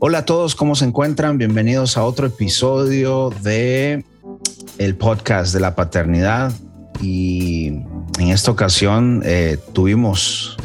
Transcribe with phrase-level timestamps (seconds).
[0.00, 1.38] Hola a todos, ¿cómo se encuentran?
[1.38, 4.04] Bienvenidos a otro episodio de
[4.78, 6.52] el podcast de la paternidad.
[7.00, 7.68] Y
[8.18, 10.56] en esta ocasión eh, tuvimos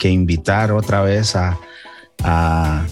[0.00, 1.58] que invitar otra vez a,
[2.24, 2.84] a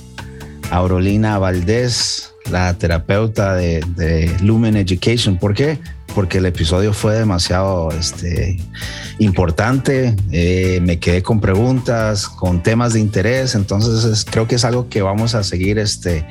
[0.71, 5.38] Aurolina Valdés, la terapeuta de, de Lumen Education.
[5.38, 5.81] ¿Por qué?
[6.15, 8.59] Porque el episodio fue demasiado este,
[9.19, 10.15] importante.
[10.31, 13.54] Eh, me quedé con preguntas, con temas de interés.
[13.54, 16.27] Entonces creo que es algo que vamos a seguir este,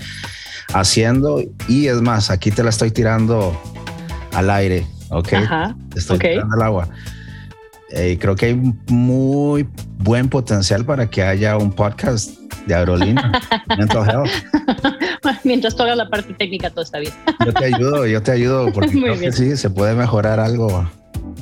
[0.74, 1.42] haciendo.
[1.68, 3.60] Y es más, aquí te la estoy tirando
[4.34, 4.86] al aire.
[5.10, 5.34] Ok.
[5.96, 6.90] estoy tirando al agua.
[7.92, 12.39] Eh, creo que hay muy buen potencial para que haya un podcast
[12.70, 13.32] de Aerolínea.
[15.44, 17.14] Mientras tú la parte técnica, todo está bien.
[17.46, 20.90] yo te ayudo, yo te ayudo, porque creo que sí, se puede mejorar algo.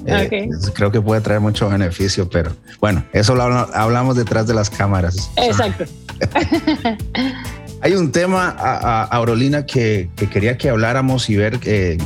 [0.05, 4.70] Eh, creo que puede traer mucho beneficio, pero bueno, eso lo hablamos detrás de las
[4.70, 5.30] cámaras.
[5.35, 5.84] Exacto.
[7.82, 11.98] Hay un tema, a, Aurolina, que, quería que habláramos y ver eh,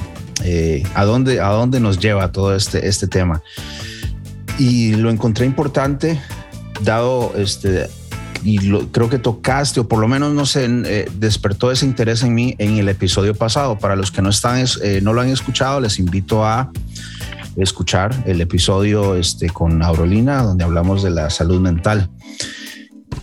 [0.43, 3.41] eh, a, dónde, a dónde nos lleva todo este, este tema.
[4.57, 6.19] Y lo encontré importante,
[6.83, 7.87] dado este,
[8.43, 12.33] y creo que tocaste, o por lo menos no sé, eh, despertó ese interés en
[12.33, 13.77] mí en el episodio pasado.
[13.77, 16.71] Para los que no están, eh, no lo han escuchado, les invito a
[17.55, 22.09] escuchar el episodio este, con Aurolina, donde hablamos de la salud mental.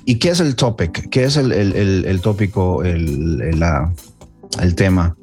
[0.05, 1.09] ¿Y qué es el topic?
[1.11, 3.41] ¿Qué es el, el, el, tópico, el,
[4.61, 5.17] el, tema?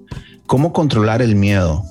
[0.45, 1.83] ¿Cómo controlar el miedo?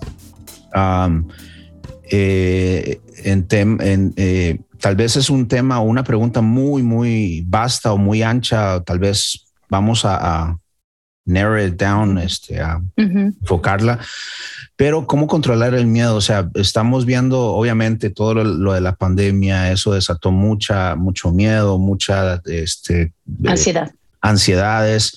[2.10, 7.97] Eh, en, en tal vez es un tema o una pregunta muy, muy vasta o
[7.97, 8.83] muy ancha.
[8.83, 10.59] Tal vez vamos a,
[11.25, 13.99] narrow it down, este, a enfocarla.
[14.77, 19.73] Pero cómo controlar el miedo, o sea, estamos viendo obviamente todo lo, de la pandemia,
[19.73, 23.15] eso desató mucha, mucho miedo, mucha, este,
[23.47, 23.91] ansiedad,
[24.21, 25.17] ansiedades.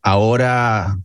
[0.00, 0.98] ahora,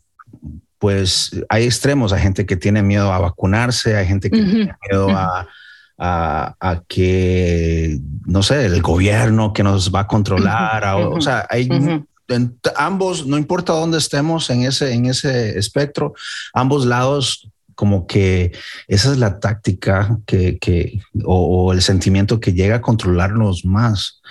[0.79, 5.09] pues hay extremos, hay gente que tiene miedo a vacunarse, hay gente que tiene miedo
[5.09, 5.45] a
[6.05, 10.83] a, que, no sé, el gobierno que nos va a controlar.
[10.95, 11.69] o sea, hay
[12.75, 16.13] ambos, no importa dónde estemos en ese, en ese espectro,
[16.53, 18.51] ambos lados como que
[18.87, 24.21] esa es la táctica que, que o, o, el sentimiento que llega a controlarnos más.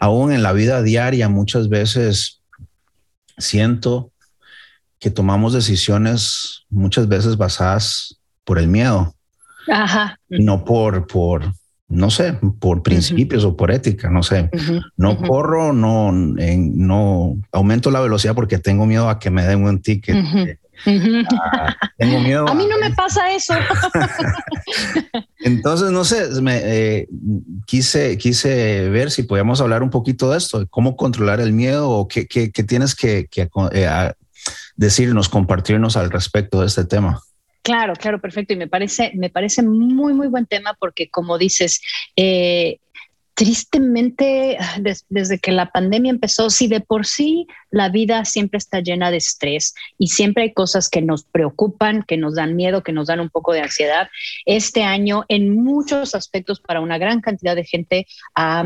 [0.00, 2.40] Aún en la vida diaria muchas veces
[3.36, 4.10] siento
[5.00, 9.14] que tomamos decisiones muchas veces basadas por el miedo.
[9.70, 10.18] Ajá.
[10.28, 11.52] No por, por,
[11.88, 14.50] no sé, por principios o por ética, no sé.
[14.96, 19.80] No corro, no, no aumento la velocidad porque tengo miedo a que me den un
[19.80, 20.16] ticket.
[20.86, 22.46] Ah, tengo miedo.
[22.48, 23.54] A mí no me pasa eso.
[25.40, 27.08] Entonces, no sé, me, eh,
[27.66, 31.90] quise, quise ver si podíamos hablar un poquito de esto, de cómo controlar el miedo
[31.90, 34.12] o qué, qué, tienes que, que eh,
[34.76, 37.20] decirnos, compartirnos al respecto de este tema.
[37.68, 38.54] Claro, claro, perfecto.
[38.54, 41.82] Y me parece, me parece muy, muy buen tema porque, como dices,
[42.16, 42.78] eh,
[43.38, 44.58] tristemente,
[45.08, 49.18] desde que la pandemia empezó, si de por sí la vida siempre está llena de
[49.18, 53.20] estrés y siempre hay cosas que nos preocupan, que nos dan miedo, que nos dan
[53.20, 54.08] un poco de ansiedad,
[54.44, 58.64] este año en muchos aspectos para una gran cantidad de gente ha,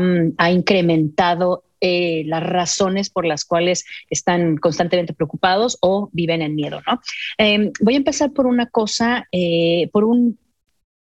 [0.49, 6.99] incrementado eh, las razones por las cuales están constantemente preocupados o viven en miedo, ¿no?
[7.37, 10.39] Em, voy a empezar por una cosa, eh, por un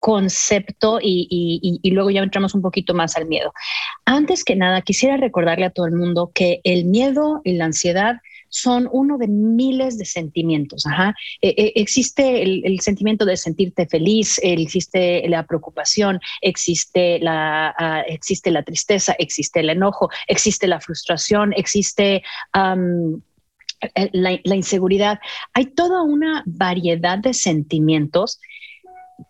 [0.06, 3.52] concepto y, luego ya entramos un poquito más al miedo.
[4.06, 8.18] Antes que nada, quisiera recordarle a todo el mundo que el miedo y la ansiedad
[8.50, 10.86] son uno de miles de sentimientos.
[11.42, 18.52] E, e, existe el, sentimiento de sentirte feliz, existe la preocupación, existe la, ah, existe
[18.52, 22.22] la tristeza, existe el enojo, existe la frustración, existe...
[24.14, 25.20] la, inseguridad.
[25.54, 28.40] Hay toda una variedad de sentimientos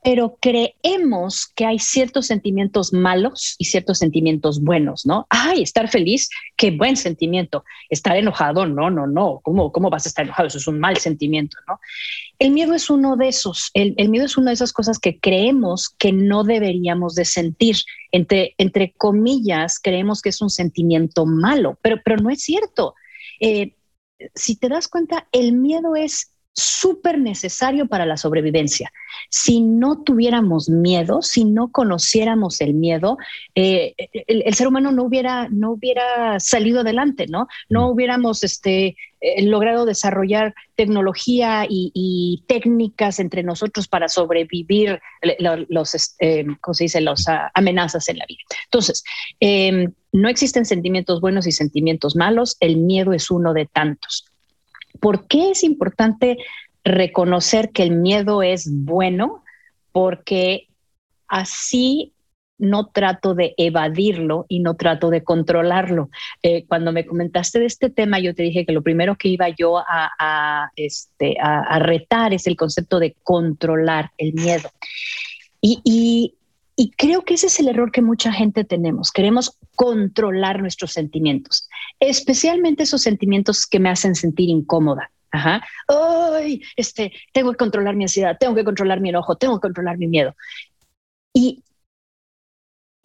[0.04, 5.28] pero creemos que hay ciertos sentimientos malos y ciertos sentimientos buenos, ¿no?
[5.30, 7.64] Ay, estar feliz, qué buen sentimiento.
[7.90, 9.42] Estar enojado, no, no, no.
[9.44, 10.48] ¿Cómo, cómo vas a estar enojado?
[10.48, 11.80] Eso es un mal sentimiento, ¿no?
[12.40, 13.72] El miedo es uno de esos.
[13.74, 17.78] El, miedo es una de esas cosas que creemos que no deberíamos de sentir.
[18.12, 22.96] Entre, entre comillas, creemos que es un sentimiento malo, pero, pero no es cierto.
[23.40, 23.76] Eh,
[24.34, 28.92] si te das cuenta, el miedo es súper necesario para la sobrevivencia.
[29.30, 33.18] Si no tuviéramos miedo, si no conociéramos el miedo,
[33.56, 33.94] eh,
[34.28, 37.48] el, ser humano no hubiera, no hubiera salido adelante, ¿no?
[37.70, 37.92] No mm.
[37.92, 45.00] hubiéramos este, eh, logrado desarrollar tecnología y, técnicas entre nosotros para sobrevivir
[45.68, 48.40] los, este, ¿cómo se dice?, las ah, amenazas en la vida.
[48.66, 49.04] Entonces,
[49.40, 54.26] em, no existen sentimientos buenos y sentimientos malos, el miedo es uno de tantos.
[55.06, 56.38] ¿Por qué es importante
[56.84, 59.44] reconocer que el miedo es bueno?
[59.92, 60.68] Porque
[61.28, 62.14] así
[62.58, 66.10] no trato de evadirlo y no trato de controlarlo.
[66.42, 69.48] Eh, cuando me comentaste de este tema, yo te dije que lo primero que iba
[69.50, 71.38] yo a, este,
[71.78, 74.72] retar es el concepto de controlar el miedo.
[75.62, 76.34] y
[76.98, 79.12] creo que ese es el error que mucha gente tenemos.
[79.12, 81.70] Queremos controlar nuestros sentimientos,
[82.00, 85.12] especialmente esos sentimientos que me hacen sentir incómoda.
[85.32, 85.62] Ajá.
[85.88, 89.98] Ay, este, tengo que controlar mi ansiedad, tengo que controlar mi enojo, tengo que controlar
[89.98, 90.36] mi miedo.
[91.34, 91.64] Y,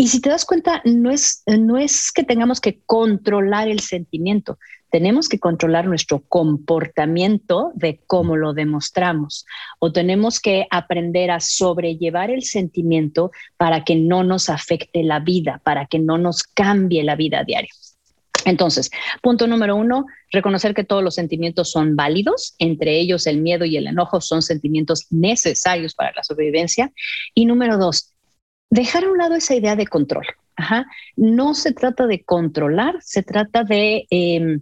[0.00, 4.58] y si te das cuenta, no es, no es que tengamos que controlar el sentimiento,
[4.90, 9.44] tenemos que controlar nuestro comportamiento de cómo lo demostramos
[9.78, 15.60] o tenemos que aprender a sobrellevar el sentimiento para que no nos afecte la vida,
[15.64, 17.68] para que no nos cambie la vida diaria.
[18.46, 23.66] Entonces, punto número uno, reconocer que todos los sentimientos son válidos, entre ellos el miedo
[23.66, 26.90] y el enojo son sentimientos necesarios para la sobrevivencia.
[27.34, 28.14] Y número dos,
[28.70, 30.26] dejar a un lado esa idea de control.
[31.16, 34.60] No se trata de controlar, se trata de em,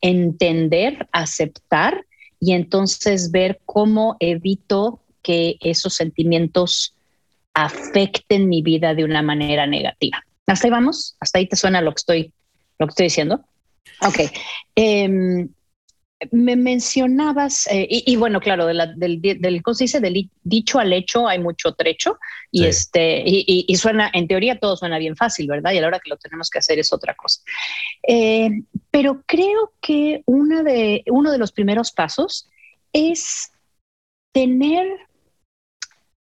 [0.00, 2.04] entender, aceptar
[2.40, 6.94] y entonces ver cómo evito que esos sentimientos
[7.54, 10.22] afecten mi vida de una manera negativa.
[10.46, 12.32] Hasta ahí vamos, hasta ahí te suena lo que estoy,
[12.78, 13.44] lo que estoy diciendo.
[14.02, 14.30] Ok.
[14.74, 15.48] Em,
[16.30, 20.00] me mencionabas, eh, y, bueno, claro, del, del, ¿cómo se dice?
[20.00, 22.18] Del dicho al hecho hay mucho trecho
[22.50, 25.72] y, este, y, suena, en teoría todo suena bien fácil, ¿verdad?
[25.72, 27.42] Y a la hora que lo tenemos que hacer es otra cosa.
[28.08, 28.48] Eh,
[28.90, 32.48] pero creo que una de, uno de los primeros pasos
[32.94, 33.52] es
[34.32, 34.86] tener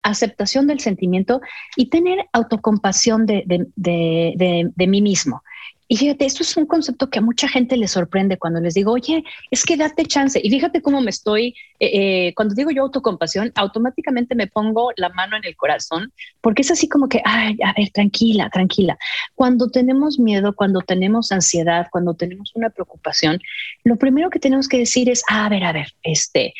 [0.03, 1.39] aceptación del sentimiento
[1.77, 5.41] y tener autocompasión de, de, de mí mismo.
[5.87, 8.91] Y fíjate, esto es un concepto que a mucha gente le sorprende cuando les digo,
[8.91, 10.39] oye, es que date chance.
[10.43, 15.09] Y fíjate cómo me estoy, eh, eh, cuando digo yo autocompasión, automáticamente me pongo la
[15.09, 16.11] mano en el corazón,
[16.41, 18.97] porque es así como que, ay, a ver, tranquila, tranquila.
[19.35, 23.39] Cuando tenemos miedo, cuando tenemos ansiedad, cuando tenemos una preocupación,
[23.83, 26.53] lo primero que tenemos que decir es, a ver, a ver, este,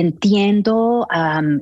[0.00, 1.06] entiendo,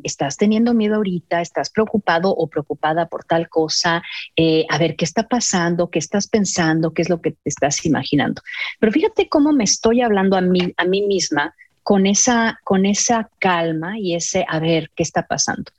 [0.02, 4.02] estás teniendo miedo ahorita, estás preocupado o preocupada por tal cosa,
[4.36, 7.84] eh, a ver qué está pasando, qué estás pensando, qué es lo que te estás
[7.84, 8.42] imaginando.
[8.80, 13.30] Pero fíjate cómo me estoy hablando a mí, a mí misma con esa, con esa
[13.38, 15.70] calma y ese a ver qué está pasando.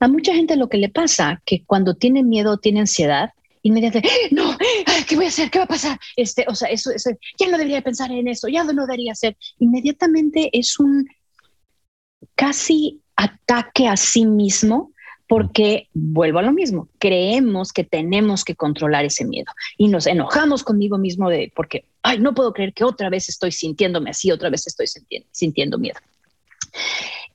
[0.00, 3.30] A mucha gente lo que le pasa, que cuando tiene miedo, tiene ansiedad,
[3.62, 4.56] inmediatamente, no,
[5.06, 5.50] ¿qué voy a hacer?
[5.50, 5.98] ¿Qué va a pasar?
[6.16, 9.36] Este, o sea, eso, eso, ya no debería pensar en eso, ya no debería hacer.
[9.58, 11.06] Inmediatamente es un,
[12.34, 14.92] casi ataque a sí mismo
[15.28, 20.64] porque vuelvo a lo mismo, creemos que tenemos que controlar ese miedo y nos enojamos
[20.64, 24.48] conmigo mismo de porque, ay, no puedo creer que otra vez estoy sintiéndome así, otra
[24.48, 24.86] vez estoy
[25.30, 25.98] sintiendo, miedo.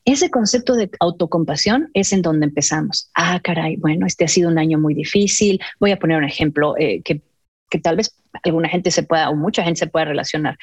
[0.05, 3.09] Ese concepto de autocompasión es en donde empezamos.
[3.13, 5.61] Ah, caray, bueno, este ha sido un año muy difícil.
[5.79, 7.21] Voy a poner un ejemplo eh, que,
[7.69, 8.13] que tal vez
[8.43, 10.57] alguna gente se pueda o mucha gente se pueda relacionar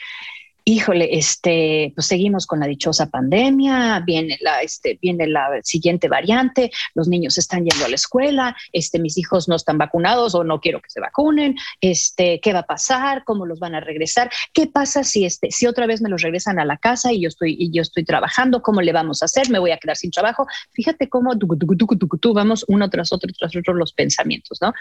[0.65, 6.71] híjole, este, pues seguimos con la dichosa pandemia, viene la, este, viene la siguiente variante,
[6.95, 10.61] los niños están yendo a la escuela, este, mis hijos no están vacunados o no
[10.61, 13.25] quiero que se vacunen, este, ¿qué va a pasar?
[13.25, 14.31] ¿Cómo los van a regresar?
[14.53, 17.29] ¿Qué pasa si, este, si otra vez me los regresan a la casa y yo
[17.29, 18.63] estoy, y yo estoy trabajando?
[18.63, 19.51] ¿Cómo le vamos a hacer?
[19.51, 20.47] ¿Me voy a quedar sin trabajo?
[20.73, 24.73] Fíjate cómo tú vamos uno tras otro, tras otro los pensamientos, ¿no?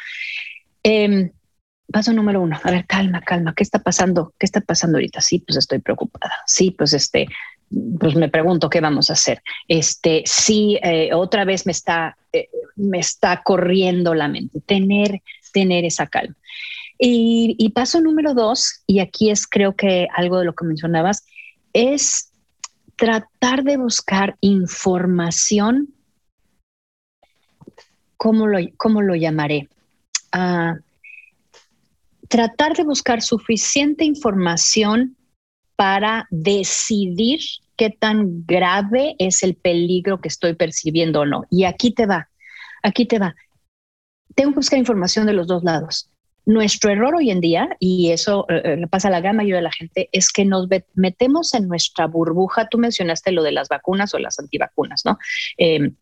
[0.83, 1.31] Eh,
[1.91, 4.34] paso número uno, a ver, calma, calma, ¿qué está pasando?
[4.38, 5.22] ¿Qué está pasando ahorita?
[5.22, 6.34] Sí, pues estoy preocupada.
[6.46, 7.27] Sí, pues este,
[8.00, 9.41] pues me pregunto qué vamos a hacer.
[9.67, 14.62] Este, sí, eh, otra vez me está, eh, me está corriendo la mente.
[14.62, 16.36] Tener, tener esa calma.
[17.01, 21.25] Y, paso número dos, y aquí es creo que algo de lo que mencionabas,
[21.72, 22.31] es
[22.98, 25.93] tratar de buscar información.
[28.17, 29.69] ¿Cómo lo, cómo lo llamaré?
[30.36, 30.77] Uh,
[32.29, 35.17] tratar de buscar suficiente información
[35.75, 37.39] para decidir
[37.75, 41.43] qué tan grave es el peligro que estoy percibiendo o no.
[41.50, 42.29] Y aquí te va,
[42.83, 43.36] aquí te va.
[44.36, 46.09] Tengo que buscar información de los dos lados.
[46.45, 49.62] nuestro error hoy en día, y eso eh, le pasa a la gran mayoría de
[49.62, 52.67] la gente, es que nos metemos en nuestra burbuja.
[52.69, 55.19] Tú mencionaste lo de las vacunas o las antivacunas, ¿no?
[55.57, 55.95] Em,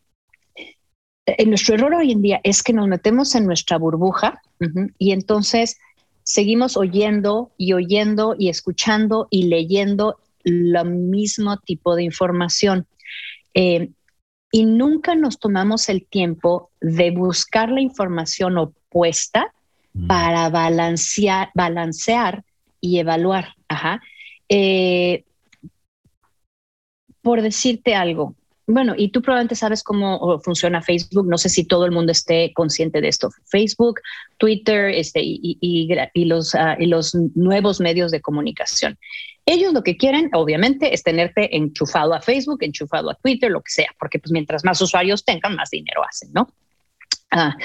[1.45, 4.41] nuestro error hoy en día es que nos metemos en nuestra burbuja
[4.97, 5.77] y entonces
[6.27, 12.85] seguimos oyendo y oyendo y escuchando y leyendo lo mismo tipo de información.
[13.53, 13.93] Em,
[14.51, 19.53] y nunca nos tomamos el tiempo de buscar la información opuesta
[19.93, 20.07] mm.
[20.07, 22.43] para balancear, balancear
[22.81, 23.53] y evaluar.
[24.49, 25.23] Eh,
[27.21, 28.35] por decirte algo,
[28.69, 31.25] bueno, y tú probablemente sabes cómo funciona Facebook.
[31.25, 33.29] No sé si todo el mundo esté consciente de esto.
[33.45, 34.01] Facebook,
[34.37, 38.99] Twitter este, y, los, ah, y los nuevos medios de comunicación.
[39.45, 43.71] Ellos lo que quieren, obviamente, es tenerte enchufado a Facebook, enchufado a Twitter, lo que
[43.71, 46.49] sea, porque pues mientras más usuarios tengan, más dinero hacen, ¿no?
[47.31, 47.55] Ah,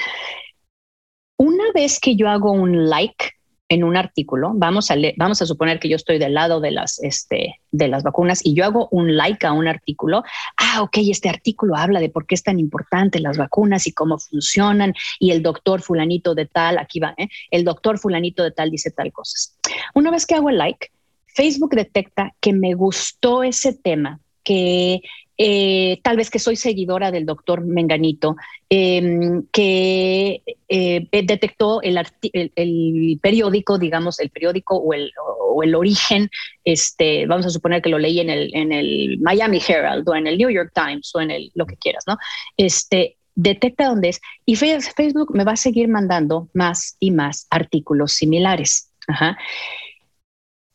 [1.35, 3.31] una vez que yo hago un like
[3.69, 7.01] en un artículo, vamos a, vamos a suponer que yo estoy del lado de las,
[7.01, 10.23] este, de las vacunas y yo hago un like a un artículo,
[10.57, 14.19] ah, ok, este artículo habla de por qué es tan importante las vacunas y cómo
[14.19, 17.29] funcionan y el doctor fulanito de tal, aquí va, ¿eh?
[17.51, 19.57] el doctor fulanito de tal dice tal cosas.
[19.95, 20.91] Una vez que hago el like,
[21.27, 25.01] Facebook detecta que me gustó ese tema, que
[25.37, 28.35] eh, tal vez que soy seguidora del doctor Menganito,
[28.69, 36.29] em, que eh, detectó el, periódico, digamos, el periódico o el, origen,
[36.63, 40.49] este, vamos a suponer que lo leí en el, Miami Herald o en el New
[40.49, 42.17] York Times o en el, lo que quieras, ¿no?
[42.57, 48.13] Este, detecta dónde es y Facebook me va a seguir mandando más y más artículos
[48.13, 48.91] similares.
[49.07, 49.37] Ajá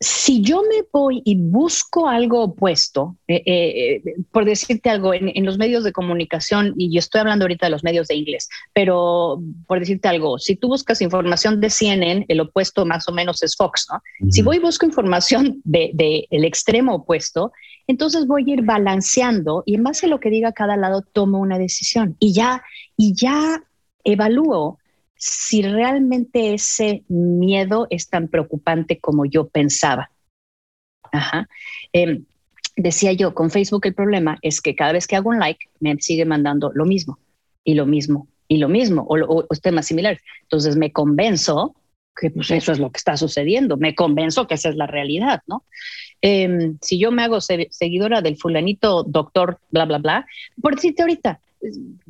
[0.01, 5.45] si yo me voy y busco algo opuesto, eh, eh, eh, por decirte algo, en,
[5.45, 9.41] los medios de comunicación, y yo estoy hablando ahorita de los medios de inglés, pero
[9.67, 13.57] por decirte algo, si tú buscas información de CNN, el opuesto más o menos es
[13.57, 14.01] Fox, ¿no?
[14.31, 17.51] Si voy y busco información del de, el extremo opuesto,
[17.87, 21.39] entonces voy a ir balanceando y en base a lo que diga cada lado tomo
[21.39, 22.63] una decisión y ya,
[22.95, 23.63] y ya
[24.03, 24.78] evalúo
[25.19, 30.09] si realmente ese miedo es tan preocupante como yo pensaba.
[31.91, 32.25] Em,
[32.77, 35.97] decía yo, con Facebook el problema es que cada vez que hago un like me
[35.99, 37.19] sigue mandando lo mismo
[37.65, 40.21] y lo mismo y lo mismo o, temas similares.
[40.43, 41.75] Entonces me convenzo
[42.15, 45.41] que pues eso es lo que está sucediendo, me convenzo que esa es la realidad,
[45.47, 45.63] ¿no?
[46.21, 50.25] Em, si yo me hago seguidora del fulanito doctor, bla, bla, bla,
[50.61, 51.39] por decirte ahorita,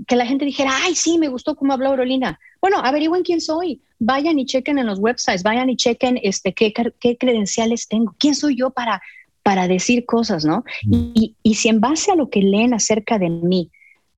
[0.07, 2.39] que la gente dijera, ay, sí, me gustó cómo habla Aurolina.
[2.61, 3.81] Bueno, averigüen quién soy.
[3.99, 8.35] Vayan y chequen en los websites, vayan y chequen este, qué, qué credenciales tengo, quién
[8.35, 9.01] soy yo para,
[9.43, 10.63] para decir cosas, ¿no?
[10.83, 11.11] Mm.
[11.15, 13.71] Y, y, si en base a lo que leen acerca de mí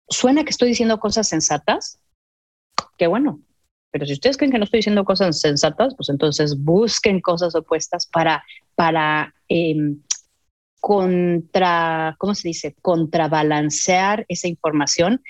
[0.10, 2.00] suena que estoy diciendo cosas sensatas,
[2.98, 3.42] qué bueno.
[3.92, 8.08] Pero si ustedes creen que no estoy diciendo cosas sensatas, pues entonces busquen cosas opuestas
[8.08, 8.44] para,
[8.76, 10.02] para em,
[10.82, 12.76] contra, ¿cómo se dice?
[12.82, 15.22] Contrabalancear esa información,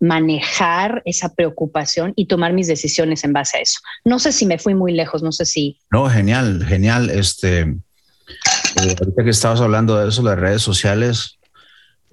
[0.00, 3.78] manejar esa preocupación y tomar mis decisiones en base a eso.
[4.04, 5.78] No sé si me fui muy lejos, no sé si.
[5.90, 7.08] No, genial, genial.
[7.08, 11.38] Este, eh, ahorita que estabas hablando de eso, las redes sociales,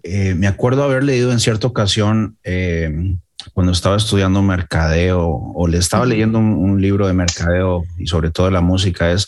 [0.03, 3.17] eh, me acuerdo haber leído en cierta ocasión eh,
[3.53, 8.29] cuando estaba estudiando mercadeo o le estaba leyendo un, un libro de mercadeo y sobre
[8.29, 9.27] todo de la música es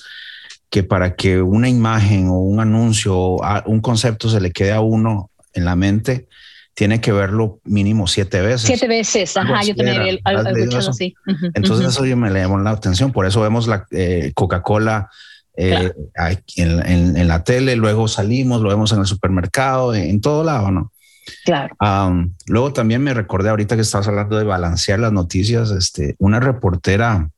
[0.76, 4.82] que para que una imagen o un anuncio o un concepto se le quede a
[4.82, 6.28] uno en la mente,
[6.74, 8.68] tiene que verlo mínimo siete veces.
[8.68, 11.16] Siete veces, ajá, yo también he escuchado así.
[11.54, 15.10] Entonces eso yo me le llamó la atención, por eso vemos la eh, Coca-Cola
[15.56, 15.94] eh,
[16.58, 20.92] en, la tele, luego salimos, lo vemos en el supermercado, en, todo lado, ¿no?
[21.46, 21.74] Claro.
[22.48, 27.30] luego también me recordé ahorita que estabas hablando de balancear las noticias, este, una reportera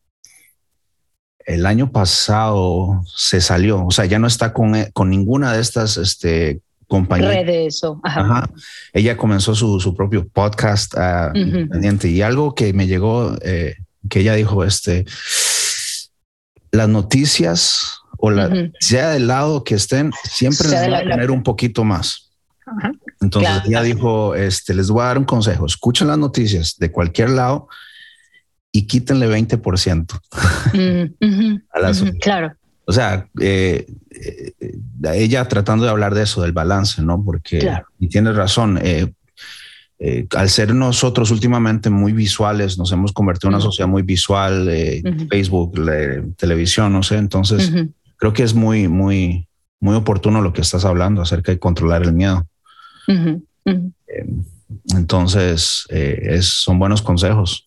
[1.47, 5.61] el año pasado se salió, o sea, ya no está con, eh, con ninguna de
[5.61, 7.33] estas este, compañías.
[7.33, 8.01] Redes o...
[8.03, 8.49] Ajá.
[8.91, 13.77] Ella comenzó su, su propio podcast uh, y algo que me llegó, eh,
[14.09, 15.05] que ella dijo, este,
[16.71, 21.43] las noticias o la, sea del lado que estén, siempre les va a tener un
[21.43, 22.29] poquito más.
[23.21, 27.29] Entonces ella dijo, este, les voy a dar un consejo, escuchen las noticias de cualquier
[27.29, 27.69] lado
[28.71, 30.19] y quítenle 20%.
[32.19, 32.55] claro.
[32.89, 34.53] O sea, eh, eh,
[35.13, 37.21] ella tratando de hablar de eso, del balance, ¿no?
[37.21, 37.69] Porque,
[37.99, 39.13] y tienes razón, eh,
[40.33, 44.71] al ser nosotros últimamente muy visuales, nos hemos convertido en una sociedad muy visual,
[45.29, 45.73] Facebook,
[46.37, 47.73] televisión, no sé, entonces
[48.15, 49.49] creo que es muy, muy,
[49.81, 52.47] muy oportuno lo que estás hablando acerca de controlar el miedo.
[54.95, 57.66] entonces, es, son buenos consejos.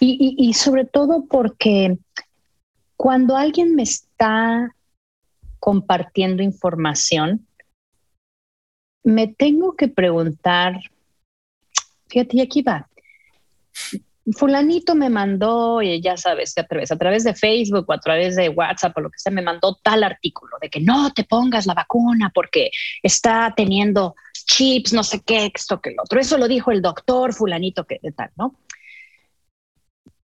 [0.00, 1.96] Y, sobre todo porque
[2.96, 4.74] cuando alguien me está
[5.58, 7.46] compartiendo información,
[9.02, 10.78] me tengo que preguntar,
[12.08, 12.88] fíjate, y aquí va,
[14.32, 18.36] fulanito me mandó, y ya sabes, a través, a través de Facebook o a través
[18.36, 21.66] de WhatsApp o lo que sea, me mandó tal artículo de que no te pongas
[21.66, 22.70] la vacuna porque
[23.02, 24.14] está teniendo
[24.46, 26.20] chips, no sé qué, esto que el otro.
[26.20, 28.54] Eso lo dijo el doctor fulanito que de tal, ¿no?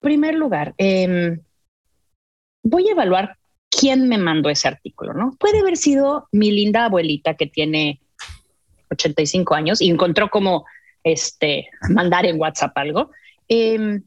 [0.04, 1.40] Primer lugar, em,
[2.62, 3.36] voy a evaluar
[3.68, 5.36] quién me mandó ese artículo, ¿no?
[5.38, 8.00] Puede haber sido mi linda abuelita que tiene
[8.90, 10.64] 85 años y encontró como
[11.02, 13.10] este, mandar en WhatsApp algo
[13.48, 14.02] Em,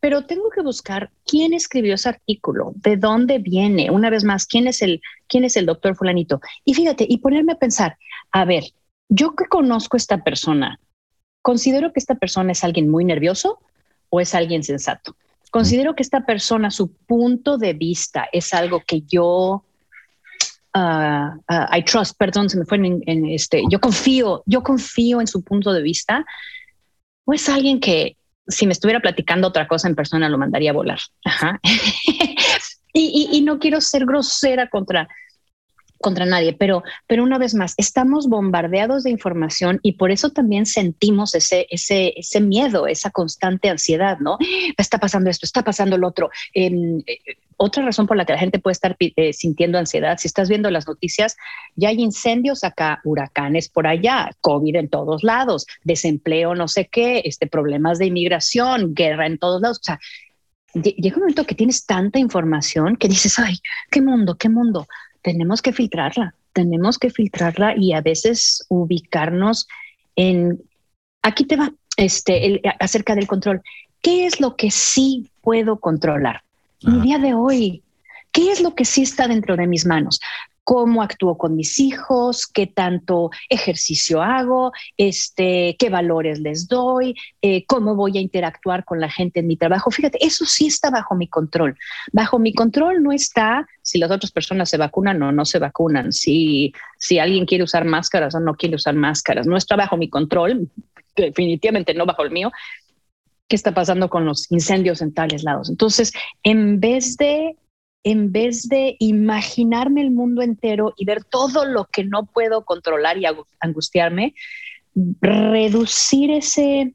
[0.00, 4.66] pero tengo que buscar quién escribió ese artículo, de dónde viene, una vez más, quién
[4.66, 6.40] es el, quién es el doctor fulanito.
[6.64, 7.98] Y fíjate, y ponerme a pensar,
[8.32, 8.64] a ver,
[9.08, 10.80] yo que conozco a esta persona,
[11.42, 13.58] ¿considero que esta persona es alguien muy nervioso
[14.10, 15.16] o es alguien sensato?
[15.50, 19.64] Considero que esta persona, su punto de vista es algo que yo,
[20.74, 22.78] uh, uh, I trust, perdón, se me fue
[23.34, 26.24] este, yo confío, yo confío en su punto de vista
[27.24, 30.74] o es alguien que si me estuviera platicando otra cosa en persona lo mandaría a
[30.74, 30.98] volar.
[32.92, 35.08] y, no quiero ser grosera contra,
[36.00, 40.66] contra nadie, pero, pero una vez más, estamos bombardeados de información y por eso también
[40.66, 44.38] sentimos ese, ese, ese miedo, esa constante ansiedad, ¿no?
[44.76, 46.30] Está pasando esto, está pasando lo otro.
[46.54, 47.18] Em, eh,
[47.58, 50.70] otra razón por la que la gente puede estar eh, sintiendo ansiedad, si estás viendo
[50.70, 51.36] las noticias,
[51.76, 57.20] ya hay incendios acá, huracanes por allá, COVID en todos lados, desempleo, no sé qué,
[57.26, 59.78] este, problemas de inmigración, guerra en todos lados.
[59.80, 60.00] O sea,
[60.72, 63.56] llega un momento que tienes tanta información que dices, ay,
[63.90, 64.86] qué mundo, qué mundo
[65.22, 69.66] tenemos que filtrarla, tenemos que filtrarla y a veces ubicarnos
[70.16, 70.60] en,
[71.22, 73.62] aquí te va, este, acerca del control.
[74.02, 76.42] ¿Qué es lo que sí puedo controlar?
[76.82, 77.82] Mi día de hoy,
[78.32, 80.18] ¿qué es lo que sí está dentro de mis manos?
[80.70, 87.66] Cómo actúo con mis hijos, qué tanto ejercicio hago, este, qué valores les doy, eh,
[87.66, 89.90] cómo voy a interactuar con la gente en mi trabajo.
[89.90, 91.76] Fíjate, eso sí está bajo mi control.
[92.12, 96.12] Bajo mi control no está si las otras personas se vacunan o no se vacunan,
[96.12, 99.48] si, si alguien quiere usar máscaras o no quiere usar máscaras.
[99.48, 100.70] No está bajo mi control,
[101.16, 102.52] definitivamente no bajo el mío.
[103.48, 105.68] ¿Qué está pasando con los incendios en tales lados?
[105.68, 106.12] Entonces,
[106.44, 107.56] en vez de
[108.02, 113.18] en vez de imaginarme el mundo entero y ver todo lo que no puedo controlar
[113.18, 113.24] y
[113.60, 114.34] angustiarme,
[115.20, 116.94] reducir ese,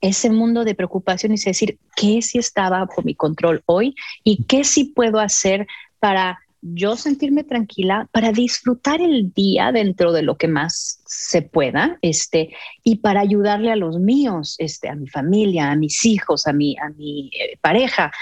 [0.00, 4.64] ese mundo de preocupación y decir qué sí estaba bajo mi control hoy y qué
[4.64, 5.66] sí puedo hacer
[5.98, 11.98] para yo sentirme tranquila, para disfrutar el día dentro de lo que más se pueda,
[12.02, 16.52] este, y para ayudarle a los míos, este, a mi familia, a mis hijos, a
[16.52, 18.12] mi, a mi eh, pareja,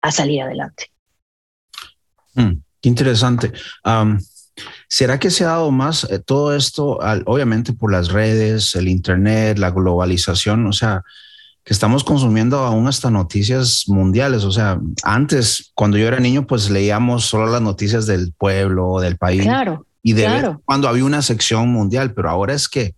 [0.00, 0.90] a salir adelante.
[2.34, 3.52] Mm, qué interesante.
[4.88, 9.58] ¿Será que se ha dado más eh, todo esto, obviamente por las redes, el Internet,
[9.58, 10.66] la globalización?
[10.66, 11.02] O sea,
[11.64, 14.44] que estamos consumiendo aún hasta noticias mundiales.
[14.44, 19.16] O sea, antes, cuando yo era niño, pues leíamos solo las noticias del pueblo, del
[19.16, 19.42] país.
[19.42, 19.86] Claro.
[20.02, 20.62] Y de claro.
[20.64, 22.94] cuando había una sección mundial, pero ahora es que.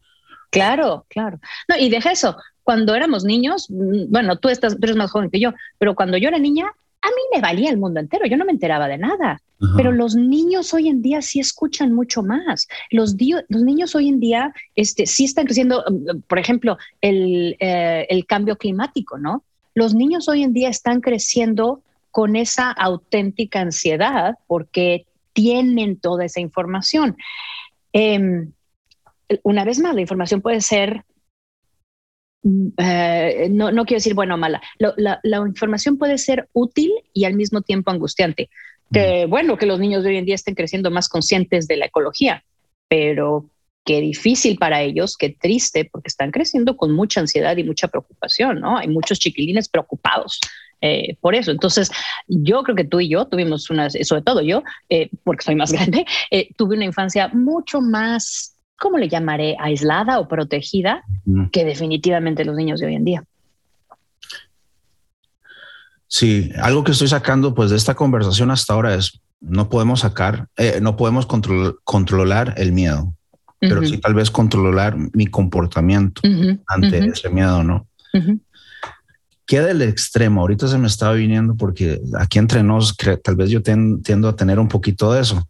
[0.50, 1.40] Claro, claro.
[1.68, 2.36] No, y deja eso.
[2.62, 6.16] Cuando éramos niños, mm, bueno, tú, estás, tú eres más joven que yo, pero cuando
[6.16, 6.66] yo era niña,
[7.02, 9.40] a mí me valía el mundo entero, yo no me enteraba de nada.
[9.76, 12.66] Pero los niños hoy en día sí escuchan mucho más.
[12.90, 13.14] Los,
[13.48, 18.26] los niños hoy en día este, sí están creciendo, um, por ejemplo, el, eh, el
[18.26, 19.44] cambio climático, ¿no?
[19.74, 26.40] Los niños hoy en día están creciendo con esa auténtica ansiedad porque tienen toda esa
[26.40, 27.16] información.
[27.92, 28.52] Em,
[29.44, 31.04] una vez más, la información puede ser
[32.76, 37.34] eh, no, no, quiero decir bueno o mala, la, información puede ser útil y al
[37.34, 38.50] mismo tiempo angustiante.
[38.92, 41.86] Que bueno, que los niños de hoy en día estén creciendo más conscientes de la
[41.86, 42.44] ecología,
[42.88, 43.46] pero
[43.86, 48.60] qué difícil para ellos, qué triste, porque están creciendo con mucha ansiedad y mucha preocupación,
[48.60, 48.76] ¿no?
[48.76, 50.40] Hay muchos chiquilines preocupados
[50.82, 51.52] eh, por eso.
[51.52, 51.90] Entonces,
[52.26, 55.72] yo creo que tú y yo tuvimos una, sobre todo yo, eh, porque soy más
[55.72, 56.04] grande,
[56.58, 58.51] tuve una infancia mucho más
[58.82, 59.56] ¿cómo le llamaré?
[59.60, 61.04] Aislada o protegida
[61.52, 63.24] que definitivamente los niños de hoy en día.
[66.08, 70.48] Sí, algo que estoy sacando pues de esta conversación hasta ahora es no podemos sacar,
[70.56, 71.26] eh, no podemos
[71.84, 73.14] controlar el miedo,
[73.60, 76.20] pero sí tal vez controlar mi comportamiento
[76.66, 77.86] ante ese miedo, ¿no?
[79.46, 80.40] Queda el extremo.
[80.40, 84.58] Ahorita se me estaba viniendo porque aquí entre nos, tal vez yo tiendo a tener
[84.58, 85.48] un poquito de eso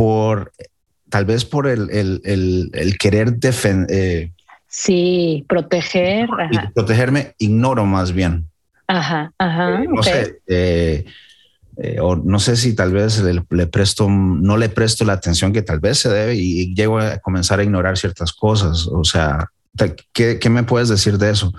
[0.00, 0.50] por
[1.10, 1.90] tal vez por el,
[2.24, 4.30] el, querer defender.
[4.66, 6.26] sí, proteger.
[6.74, 8.48] protegerme, ignoro más bien.
[8.86, 9.84] Ajá, ajá.
[9.84, 11.04] no sé, eh,
[12.00, 15.80] o no sé si tal vez le, presto, no le presto la atención que tal
[15.80, 18.86] vez se debe y, llego a comenzar a ignorar ciertas cosas.
[18.86, 19.50] O sea,
[20.14, 21.52] ¿qué, qué me puedes decir de eso?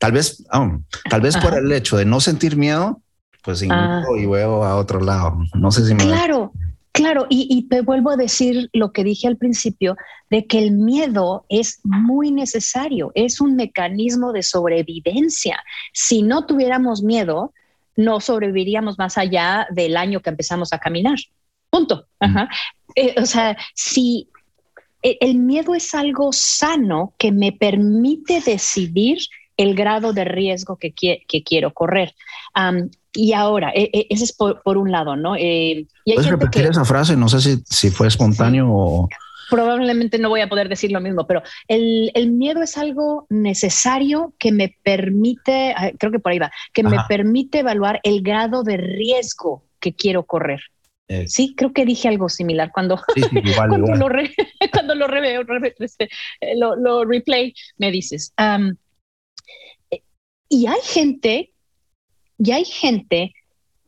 [0.00, 3.00] Tal vez, oh, tal vez por el hecho de no sentir miedo,
[3.44, 4.02] pues ah.
[4.18, 5.38] y veo a otro lado.
[5.54, 6.02] No sé si me...
[6.02, 6.50] Claro,
[6.94, 7.26] claro.
[7.28, 9.96] Y, y, te vuelvo a decir lo que dije al principio,
[10.30, 15.62] de que el miedo es muy necesario, es un mecanismo de sobrevivencia.
[15.92, 17.52] Si no tuviéramos miedo,
[17.96, 21.18] no sobreviviríamos más allá del año que empezamos a caminar.
[21.70, 22.06] Punto.
[22.96, 24.28] Eh, o sea, si
[25.02, 29.18] e, el miedo es algo sano que me permite decidir
[29.56, 32.14] el grado de riesgo que, que quiero correr.
[33.14, 35.36] Y ahora, e, e, ese es por, un lado, ¿no?
[35.36, 37.16] Eh, ¿Puedes repetir esa frase?
[37.16, 39.08] No sé si, si fue espontáneo o...
[39.50, 44.34] Probablemente no voy a poder decir lo mismo, pero el, el miedo es algo necesario
[44.38, 48.78] que me permite, creo que por ahí va, que me permite evaluar el grado de
[48.78, 50.60] riesgo que quiero correr.
[51.08, 51.26] Eh.
[51.28, 53.00] Sí, creo que dije algo similar cuando,
[53.56, 55.06] cuando, Lo, cuando lo,
[55.78, 56.08] este,
[56.56, 58.32] lo, lo, replay, me dices.
[60.48, 61.53] Y hay gente,
[62.38, 63.34] y hay gente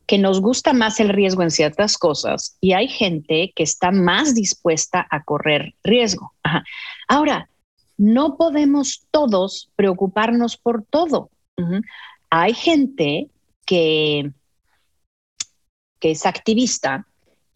[0.05, 4.33] que nos gusta más el riesgo en ciertas cosas y hay gente que está más
[4.33, 6.33] dispuesta a correr riesgo.
[7.09, 7.49] Ahora,
[7.97, 11.29] no podemos todos preocuparnos por todo.
[12.29, 13.27] Hay gente
[13.65, 14.31] que,
[15.99, 17.05] que es activista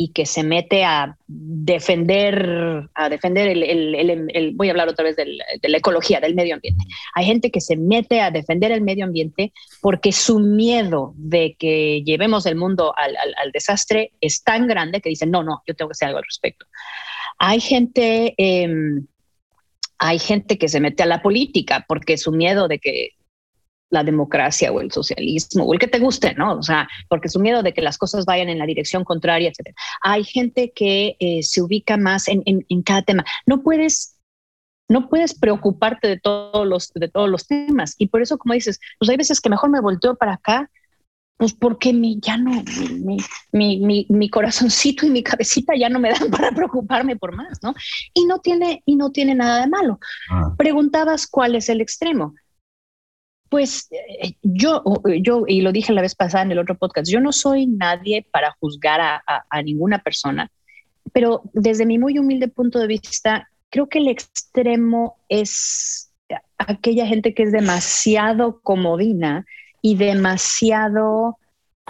[0.04, 5.70] y que se mete a defender, a defender el, voy a hablar otra vez de
[5.70, 6.84] la ecología, del medio ambiente.
[7.14, 12.02] Hay gente que se mete a defender el medio ambiente porque su miedo de que
[12.04, 15.94] llevemos el mundo al, desastre es tan grande que dicen, no, no, yo tengo que
[15.94, 16.66] hacer algo al respecto.
[17.38, 19.06] Hay gente, em,
[20.00, 23.10] hay gente que se mete a la política porque su miedo de que
[23.92, 26.54] la democracia o el socialismo o el que te guste, ¿no?
[26.54, 29.76] O sea, porque su miedo de que las cosas vayan en la dirección contraria, etc.
[30.02, 33.24] Hay gente que eh, se ubica más en, en, cada tema.
[33.46, 34.18] No puedes,
[34.90, 37.96] no puedes preocuparte de todos los, de todos los temas.
[37.98, 40.72] Y por eso, como dices, pues hay veces que mejor me volteo para acá,
[41.36, 42.64] pues porque mi, ya no,
[43.02, 43.18] mi,
[43.52, 47.60] mi, mi, mi, corazoncito y mi cabecita ya no me dan para preocuparme por más,
[47.62, 47.74] ¿no?
[48.14, 50.00] Y no tiene, y no tiene nada de malo.
[50.30, 50.54] Ah.
[50.58, 52.36] Preguntabas cuál es el extremo.
[53.52, 54.82] Pues eh, yo,
[55.22, 58.26] yo, y lo dije la vez pasada en el otro podcast, yo no soy nadie
[58.32, 60.50] para juzgar a, ninguna persona,
[61.12, 66.14] pero desde mi muy humilde punto de vista, creo que el extremo es
[66.58, 69.46] aquella gente que es demasiado comodina
[69.82, 71.38] y demasiado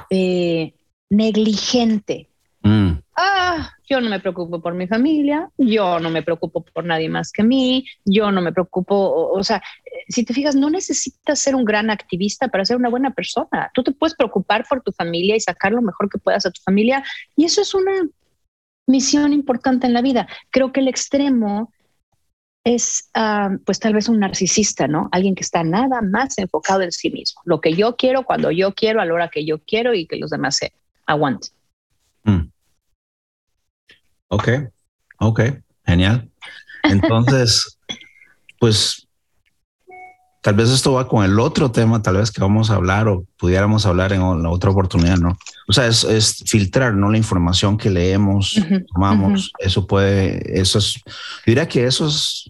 [0.09, 0.73] eh,
[1.11, 2.27] negligente.
[2.63, 2.93] Mm.
[3.23, 7.31] Ah, yo no me preocupo por mi familia, yo no me preocupo por nadie más
[7.31, 9.61] que mí, yo no me preocupo, o, sea,
[10.09, 13.69] si te fijas, no necesitas ser un gran activista para ser una buena persona.
[13.75, 16.61] Tú te puedes preocupar por tu familia y sacar lo mejor que puedas a tu
[16.63, 17.03] familia
[17.35, 17.91] y eso es una
[18.87, 20.27] misión importante en la vida.
[20.49, 21.71] Creo que el extremo
[22.63, 25.09] es ah, pues tal vez un narcisista, ¿no?
[25.11, 27.39] Alguien que está nada más enfocado en sí mismo.
[27.45, 30.15] Lo que yo quiero, cuando yo quiero, a la hora que yo quiero y que
[30.15, 30.73] los demás se
[31.05, 31.51] aguanten.
[32.23, 32.50] Mm.
[34.31, 34.47] Ok,
[35.19, 35.41] ok,
[35.85, 36.29] genial.
[36.83, 37.77] Entonces,
[38.59, 39.05] pues
[40.41, 43.25] tal vez esto va con el otro tema, tal vez que vamos a hablar o
[43.37, 45.37] pudiéramos hablar en la otra oportunidad, ¿no?
[45.67, 47.11] O sea, es, filtrar, ¿no?
[47.11, 48.55] La información que leemos,
[48.93, 50.95] tomamos, eso puede, eso es,
[51.45, 52.49] diría que eso es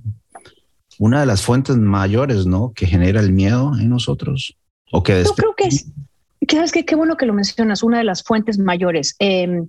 [0.99, 2.73] una de las fuentes mayores, ¿no?
[2.75, 4.55] Que genera el miedo en nosotros.
[4.91, 8.21] O que Yo creo que es, que, qué bueno que lo mencionas, una de las
[8.21, 9.15] fuentes mayores.
[9.17, 9.63] Eh,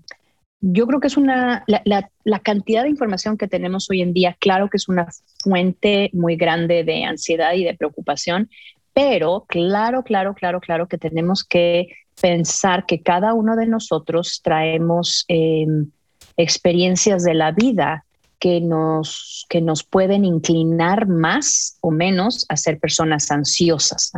[0.62, 4.70] yo creo que es una, la, cantidad de información que tenemos hoy en día, claro
[4.70, 5.08] que es una
[5.42, 8.48] fuente muy grande de ansiedad y de preocupación,
[8.94, 11.88] pero claro, claro, claro, claro que tenemos que
[12.20, 15.90] pensar que cada uno de nosotros traemos em,
[16.36, 18.04] experiencias de la vida
[18.42, 24.10] que nos, que nos pueden inclinar más o menos a ser personas ansiosas.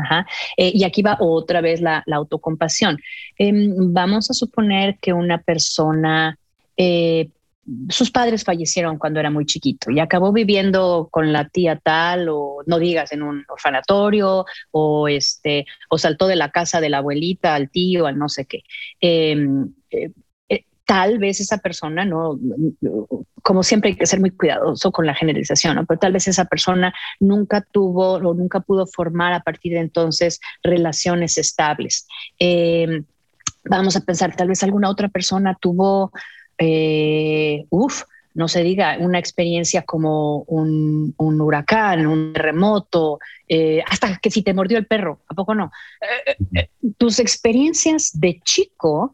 [0.56, 2.98] Eh, y aquí va otra vez la, autocompasión.
[3.36, 6.38] Em, vamos a suponer que una persona,
[6.74, 7.28] eh,
[7.90, 12.62] sus padres fallecieron cuando era muy chiquito y acabó viviendo con la tía tal o
[12.64, 17.54] no digas en un orfanatorio o este o saltó de la casa de la abuelita
[17.54, 18.64] al tío al no sé qué
[19.00, 20.10] em, eh,
[20.84, 22.38] tal vez esa persona, ¿no?
[23.42, 25.86] Como siempre hay que ser muy cuidadoso con la generalización, ¿no?
[25.86, 30.40] Pero tal vez esa persona nunca tuvo o nunca pudo formar a partir de entonces
[30.62, 32.06] relaciones estables.
[32.38, 33.02] Eh,
[33.64, 36.12] vamos a pensar, tal vez alguna otra persona tuvo,
[36.58, 38.02] eh, uff,
[38.34, 44.52] no se diga una experiencia como un, huracán, un terremoto, eh, hasta que si te
[44.52, 45.70] mordió el perro, ¿a poco no?
[46.98, 49.12] Tus experiencias de chico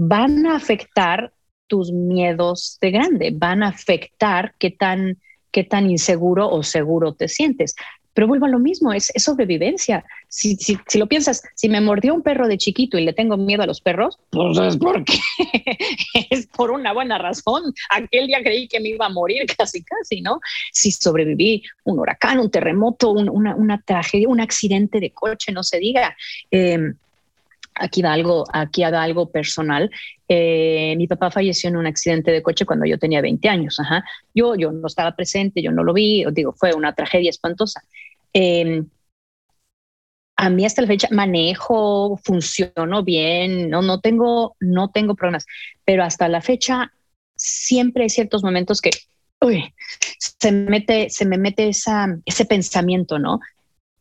[0.00, 1.32] van a afectar
[1.66, 5.18] tus miedos de grande, van a afectar qué tan,
[5.50, 7.74] qué tan inseguro o seguro te sientes.
[8.14, 10.04] Pero vuelvo a lo mismo, es, sobrevivencia.
[10.28, 13.36] Si, si, si, lo piensas, si me mordió un perro de chiquito y le tengo
[13.36, 15.18] miedo a los perros, pues es porque
[16.30, 17.74] es por una buena razón.
[17.90, 20.40] Aquel día creí que me iba a morir casi, casi, ¿no?
[20.72, 25.78] Si sobreviví un huracán, un terremoto, una, una, tragedia, un accidente de coche, no se
[25.78, 26.16] diga.
[26.52, 26.92] Eh,
[27.78, 29.90] aquí da algo, aquí algo personal.
[30.28, 33.78] Eh, mi papá falleció en un accidente de coche cuando yo tenía 20 años.
[33.80, 34.04] Ajá.
[34.34, 37.82] Yo, yo no estaba presente, yo no lo vi, digo, fue una tragedia espantosa.
[38.32, 38.86] Em,
[40.36, 45.46] a mí hasta la fecha manejo, funciono bien, no, no, tengo, no tengo problemas,
[45.84, 46.92] pero hasta la fecha
[47.34, 48.90] siempre hay ciertos momentos que
[50.18, 53.40] se, mete, se me mete esa, ese pensamiento, ¿no?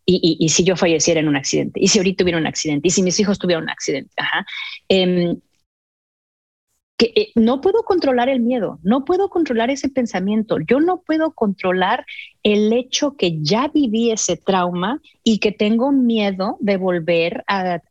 [0.09, 3.03] Y, si yo falleciera en un accidente, y si ahorita tuviera un accidente, y si
[3.03, 4.09] mis hijos tuvieran un accidente.
[4.17, 4.45] Ajá.
[4.87, 5.37] Em,
[6.99, 12.05] eh, no puedo controlar el miedo, no puedo controlar ese pensamiento, yo no puedo controlar
[12.41, 17.81] el hecho que ya viví ese trauma y que tengo miedo de volver a,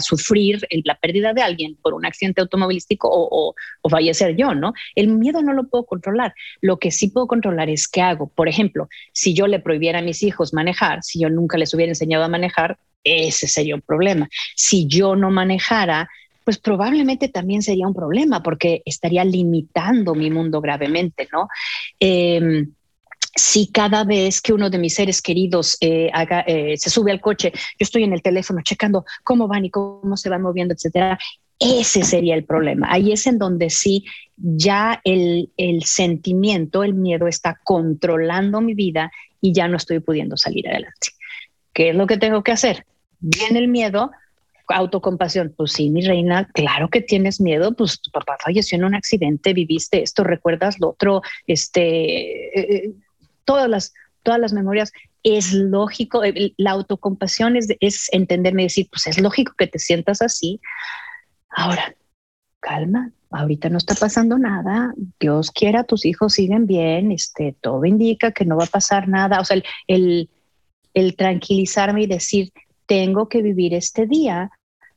[0.00, 4.72] sufrir la pérdida de alguien por un accidente automovilístico o, o, fallecer yo, ¿no?
[4.94, 6.34] El miedo no lo puedo controlar.
[6.60, 8.28] Lo que sí puedo controlar es qué hago.
[8.28, 11.90] Por ejemplo, si yo le prohibiera a mis hijos manejar, si yo nunca les hubiera
[11.90, 14.28] enseñado a manejar, ese sería un problema.
[14.54, 16.08] Si yo no manejara,
[16.44, 21.48] pues probablemente también sería un problema porque estaría limitando mi mundo gravemente, ¿no?
[21.98, 22.72] Em,
[23.36, 26.10] si cada vez que uno de mis seres queridos eh,
[26.46, 30.16] eh, se sube al coche, yo estoy en el teléfono checando cómo van y cómo
[30.16, 31.18] se van moviendo, etcétera,
[31.58, 32.88] ese sería el problema.
[32.90, 34.04] Ahí es en donde sí
[34.36, 40.36] ya el, el sentimiento, el miedo está controlando mi vida y ya no estoy pudiendo
[40.36, 41.08] salir adelante.
[41.72, 42.86] ¿Qué es lo que tengo que hacer?
[43.20, 44.10] Viene el miedo,
[44.68, 48.94] autocompasión, pues sí, mi reina, claro que tienes miedo, pues tu papá falleció en un
[48.94, 52.92] accidente, viviste esto, recuerdas lo otro, este, eh, eh,
[53.44, 54.92] todas las, todas las memorias.
[55.22, 56.22] Es lógico,
[56.58, 60.60] la autocompasión es, es entenderme y decir, pues es lógico que te sientas así.
[61.48, 61.94] Ahora,
[62.60, 68.32] calma, ahorita no está pasando nada, Dios quiera, tus hijos siguen bien, este, todo indica
[68.32, 69.40] que no va a pasar nada.
[69.40, 70.28] O sea, el,
[70.94, 72.52] el tranquilizarme y decir,
[72.86, 74.50] tengo que vivir este día,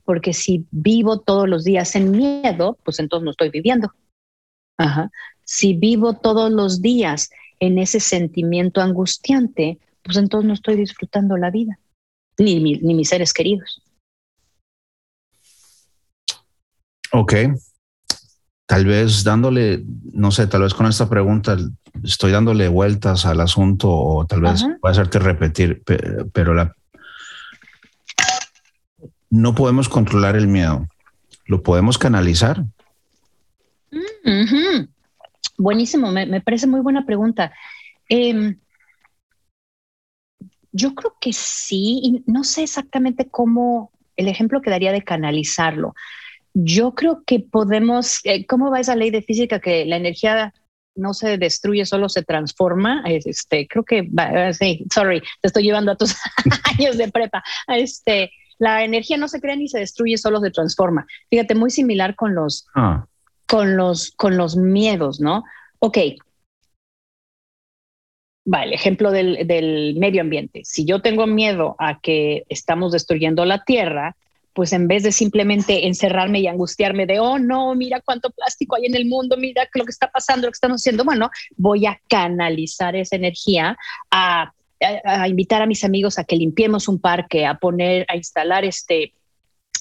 [0.04, 3.91] porque si vivo todos los días en miedo, pues entonces no estoy viviendo.
[5.43, 11.52] Si vivo todos los días en ese sentimiento angustiante, pues entonces no estoy disfrutando la
[11.52, 11.80] vida,
[12.38, 13.82] ni, ni mis seres queridos.
[17.12, 17.34] Ok.
[18.65, 21.58] Tal vez dándole, no sé, tal vez con esta pregunta
[22.04, 25.84] estoy dándole vueltas al asunto o tal vez voy a hacerte repetir,
[26.34, 26.76] pero la,
[29.29, 30.87] no podemos controlar el miedo.
[31.45, 32.63] ¿Lo podemos canalizar?
[35.57, 37.51] Buenísimo, me, parece muy buena pregunta.
[38.09, 38.59] Em,
[40.71, 45.95] yo creo que sí, y no sé exactamente cómo el ejemplo quedaría de canalizarlo.
[46.53, 50.53] Yo creo que podemos, eh, ¿cómo va esa ley de física que la energía
[50.95, 53.03] no se destruye, solo se transforma?
[53.05, 54.09] Este, creo que,
[54.53, 56.15] sí, sorry, te estoy llevando a tus
[56.77, 57.43] años de prepa.
[57.67, 61.05] Este, la energía no se crea ni se destruye, solo se transforma.
[61.29, 63.05] Fíjate, muy similar con los, ah.
[63.45, 65.43] con los, con los miedos, ¿no?
[65.79, 65.97] Ok.
[68.51, 70.61] Va, el ejemplo del, del medio ambiente.
[70.63, 74.15] Si yo tengo miedo a que estamos destruyendo la tierra,
[74.57, 78.87] pues en vez de simplemente encerrarme y angustiarme de, oh no, mira cuánto plástico hay
[78.87, 82.01] en el mundo, mira lo que está pasando, lo que estamos haciendo, bueno, voy a
[82.09, 83.77] canalizar esa energía
[84.09, 88.65] a a, invitar a mis amigos a que limpiemos un parque, a poner, a instalar
[88.65, 89.13] este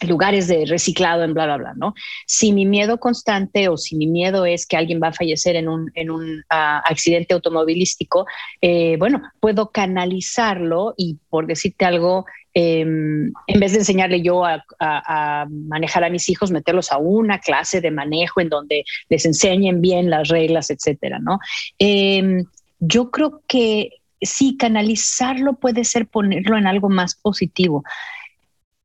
[0.02, 1.94] lugares de reciclado en bla, bla, bla, ¿no?
[2.26, 5.68] Si mi miedo constante o si mi miedo es que alguien va a fallecer en
[5.68, 8.26] un, en un accidente automovilístico,
[8.61, 15.46] eh, bueno, puedo canalizarlo y por decirte algo, em, en vez de enseñarle yo a,
[15.48, 20.11] manejar a mis hijos, meterlos a una clase de manejo en donde les enseñen bien
[20.11, 21.38] las reglas, etcétera, ¿no?
[21.78, 22.44] Em,
[22.78, 27.85] yo creo que sí, canalizarlo puede ser ponerlo en algo más positivo.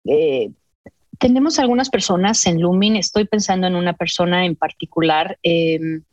[0.05, 0.51] Eh,
[1.19, 6.03] tenemos algunas personas en Lumin, estoy pensando en una persona en particular em,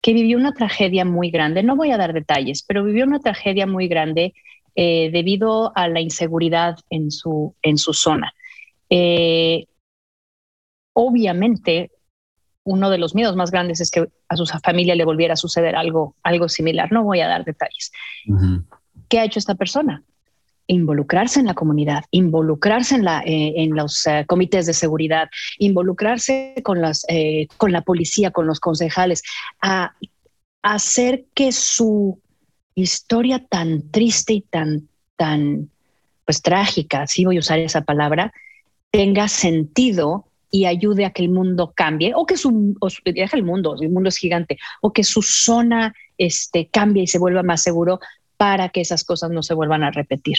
[0.00, 3.66] que vivió una tragedia muy grande, no voy a dar detalles, pero vivió una tragedia
[3.66, 4.34] muy grande
[4.76, 8.34] eh, debido a la inseguridad en su, en su zona.
[8.88, 9.66] Eh,
[10.94, 11.90] obviamente
[12.64, 15.76] uno de los miedos más grandes es que a su familia le volviera a suceder
[15.76, 16.90] algo, algo similar.
[16.90, 17.92] No voy a dar detalles.
[19.08, 20.02] ¿Qué ha hecho esta persona?
[20.66, 26.54] Involucrarse en la comunidad, involucrarse en, la, eh, en los eh, comités de seguridad, involucrarse
[26.64, 29.22] con, las, eh, con la policía, con los concejales,
[29.60, 29.94] a,
[30.62, 32.18] a hacer que su
[32.74, 35.70] historia tan triste y tan, tan,
[36.24, 38.32] pues trágica, si voy a usar esa palabra,
[38.90, 43.74] tenga sentido y ayude a que el mundo cambie o que su, o el mundo,
[43.80, 47.98] el mundo es gigante, o que su zona este, cambie y se vuelva más seguro
[48.36, 50.36] para que esas cosas no se vuelvan a repetir.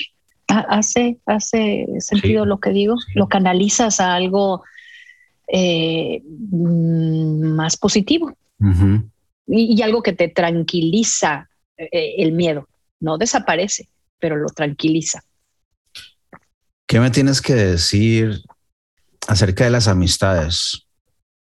[0.47, 2.95] ¿Hace, hace sentido lo que digo?
[3.13, 4.63] ¿Lo canalizas a algo
[5.49, 8.37] eh, más positivo?
[9.47, 12.69] y, algo que te tranquiliza eh, el miedo.
[13.01, 15.25] No desaparece, pero lo tranquiliza.
[16.87, 18.45] ¿Qué me tienes que decir
[19.27, 20.85] acerca de las amistades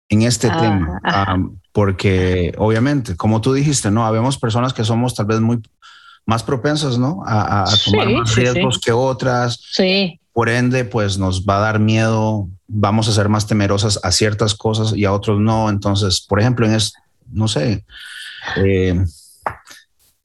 [0.10, 5.27] en este ah, tema, porque obviamente, como tú dijiste, no, habemos personas que somos tal
[5.27, 5.62] vez muy
[6.25, 7.23] más propensas, ¿no?
[7.25, 9.60] A, tomar más riesgos que otras.
[9.71, 10.19] Sí.
[10.32, 14.53] Por ende, pues nos va a dar miedo, vamos a ser más temerosas a ciertas
[14.53, 15.69] cosas y a otros no.
[15.69, 16.93] Entonces, por ejemplo, en es,
[17.32, 17.86] no sé,
[18.58, 19.03] eh,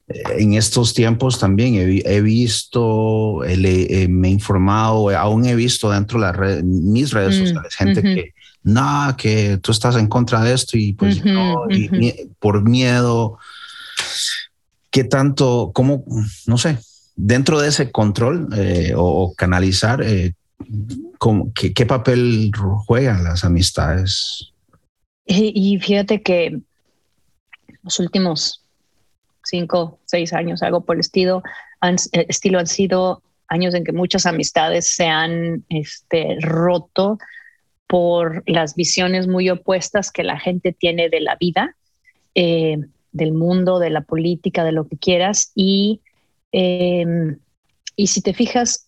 [0.07, 6.25] en estos tiempos también he, visto, eh, me he informado, aún he visto dentro de
[6.27, 10.77] las mis redes mm, sociales gente que, no, que tú estás en contra de esto
[10.77, 11.65] y pues no,
[12.39, 13.39] por miedo.
[14.91, 16.05] ¿Qué tanto, cómo,
[16.45, 16.77] no sé,
[17.15, 20.33] dentro de ese control eh, o, canalizar, eh,
[21.53, 22.51] qué, papel
[22.85, 24.51] juegan las amistades?
[25.27, 26.59] y fíjate que
[27.81, 28.64] los últimos
[29.45, 31.43] cinco, seis años, algo por el estilo,
[31.79, 37.17] han, eh, estilo han sido años en que muchas amistades se han este, roto
[37.87, 41.75] por las visiones muy opuestas que la gente tiene de la vida,
[42.33, 42.77] eh,
[43.11, 45.51] del mundo, de la política, de lo que quieras.
[45.55, 46.01] Y,
[46.51, 47.37] em,
[47.95, 48.87] y si te fijas,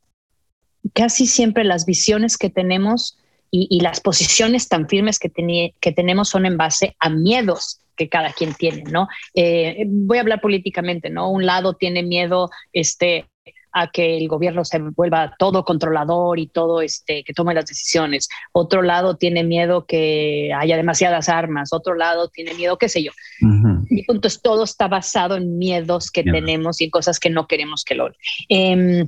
[0.94, 3.18] casi siempre las visiones que tenemos
[3.50, 5.32] y, las posiciones tan firmes que,
[5.80, 9.10] que tenemos son en base a miedos que cada quien tiene, ¿no?
[9.34, 11.30] Eh, voy a hablar políticamente, ¿no?
[11.30, 13.26] Un lado tiene miedo, este,
[13.74, 18.28] a que el gobierno se vuelva todo controlador y todo este que tome las decisiones.
[18.52, 21.74] Otro lado tiene miedo que haya demasiadas armas.
[21.74, 23.12] Otro lado tiene miedo, qué sé yo.
[23.42, 27.48] Mi punto es todo está basado en miedos que tenemos y en cosas que no
[27.48, 28.10] queremos que lo.
[28.50, 29.06] Eh,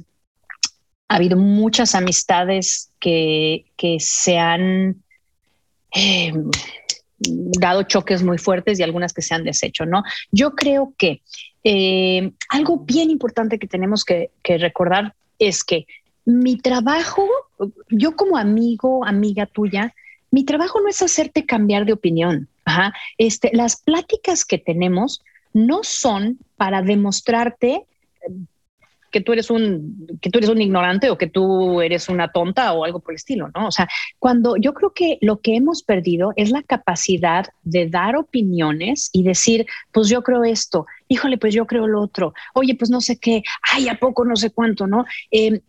[1.07, 5.03] ha habido muchas amistades que, que se han
[5.95, 6.31] eh,
[7.19, 10.03] dado choques muy fuertes y algunas que se han deshecho, ¿no?
[10.31, 11.21] Yo creo que
[11.63, 15.85] eh, algo bien importante que tenemos que, recordar es que
[16.25, 17.27] mi trabajo,
[17.89, 19.93] yo como amigo, amiga tuya,
[20.31, 22.47] mi trabajo no es hacerte cambiar de opinión.
[23.17, 27.85] Este, las pláticas que tenemos no son para demostrarte
[29.11, 32.73] que tú eres un que tú eres un ignorante o que tú eres una tonta
[32.73, 33.67] o algo por el estilo, ¿no?
[33.67, 38.15] O sea, cuando yo creo que lo que hemos perdido es la capacidad de dar
[38.15, 42.89] opiniones y decir, pues yo creo esto, híjole, pues yo creo lo otro, oye, pues
[42.89, 43.43] no sé qué,
[43.73, 45.05] ay, a poco no sé cuánto, ¿no?
[45.31, 45.61] Eh,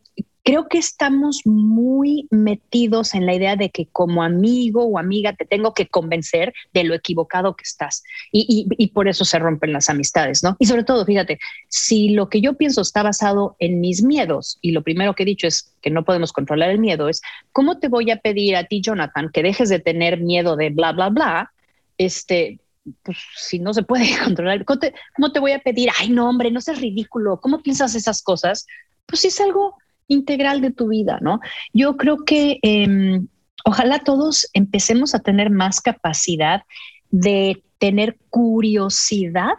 [0.43, 5.45] creo que estamos muy metidos en la idea de que como amigo o amiga te
[5.45, 8.03] tengo que convencer de lo equivocado que estás.
[8.33, 10.57] Y, por eso se rompen las amistades, ¿no?
[10.59, 14.73] Y sobre todo, fíjate, si lo que yo pienso está basado en mis miedos, y
[14.73, 17.23] lo primero que he dicho es que no podemos controlar el miedo, es
[17.53, 20.93] cómo te voy a pedir a ti, Jonathan, que dejes de tener miedo de bla,
[20.93, 21.53] bla, bla,
[21.99, 22.59] este,
[23.03, 25.91] pues si no se puede controlar, ¿cómo te, ¿cómo te, voy a pedir?
[25.99, 28.67] Ay, no, hombre, no seas ridículo, ¿cómo piensas esas cosas?
[29.07, 29.77] Pues si es algo
[30.11, 31.41] integral de tu vida, ¿no?
[31.73, 33.29] Yo creo que em,
[33.65, 36.63] ojalá todos empecemos a tener más capacidad
[37.11, 39.57] de tener curiosidad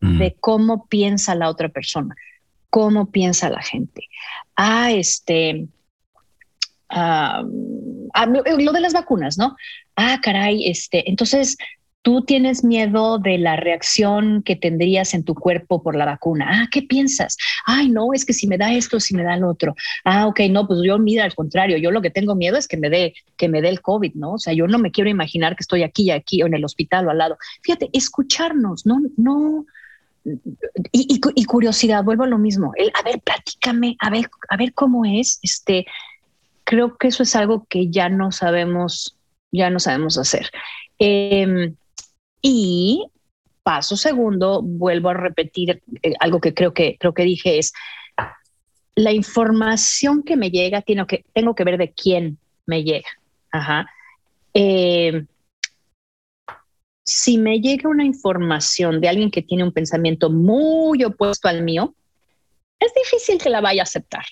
[0.00, 0.18] mm.
[0.18, 2.16] de cómo piensa la otra persona,
[2.70, 4.06] cómo piensa la gente.
[4.56, 5.68] Ah, este,
[6.88, 9.56] ah, lo de las vacunas, ¿no?
[9.96, 11.56] Ah, caray, este, entonces
[12.02, 16.46] tú tienes miedo de la reacción que tendrías en tu cuerpo por la vacuna.
[16.48, 17.36] Ah, ¿qué piensas?
[17.66, 19.74] Ay, no, es que si me da esto, si me da lo otro.
[20.04, 22.76] Ah, ok, no, pues yo mira al contrario, yo lo que tengo miedo es que
[22.76, 24.32] me dé que me dé el COVID, ¿no?
[24.34, 27.06] O sea, yo no me quiero imaginar que estoy aquí, aquí o en el hospital
[27.06, 27.36] o al lado.
[27.62, 29.66] Fíjate, escucharnos, no, no.
[30.92, 32.72] Y, y, curiosidad, vuelvo a lo mismo.
[32.76, 35.38] El, a ver, platícame, a ver, a ver cómo es.
[35.42, 35.86] Este,
[36.64, 39.16] creo que eso es algo que ya no sabemos,
[39.50, 40.50] ya no sabemos hacer.
[40.98, 41.72] Eh,
[42.42, 43.06] y
[43.62, 47.72] paso segundo, vuelvo a repetir eh, algo que creo que creo que dije es
[48.94, 53.08] la información que me llega tiene que tengo que ver de quién me llega.
[53.52, 53.86] Ajá.
[54.54, 55.24] Eh,
[57.04, 61.94] si me llega una información de alguien que tiene un pensamiento muy opuesto al mío,
[62.78, 64.24] es difícil que la vaya a aceptar.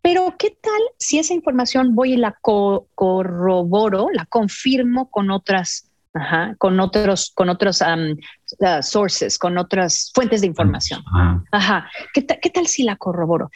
[0.00, 6.54] Pero ¿qué tal si esa información voy y la corroboro, la confirmo con otras Ajá,
[6.58, 11.02] con otros, con otros uh, sources, con otras fuentes de información.
[11.50, 11.90] Ajá.
[12.12, 13.50] ¿Qué, ¿Qué, tal si la corroboro?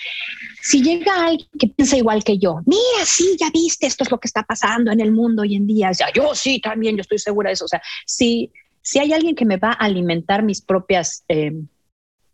[0.62, 4.18] Si llega alguien que piensa igual que yo, mira, sí, ya viste, esto es lo
[4.18, 5.92] que está pasando en el mundo hoy en día.
[5.92, 7.66] Ya, yo sí, también, yo estoy segura de eso.
[7.66, 8.50] O sea, si,
[8.80, 11.52] si hay alguien que me va a alimentar mis propias eh,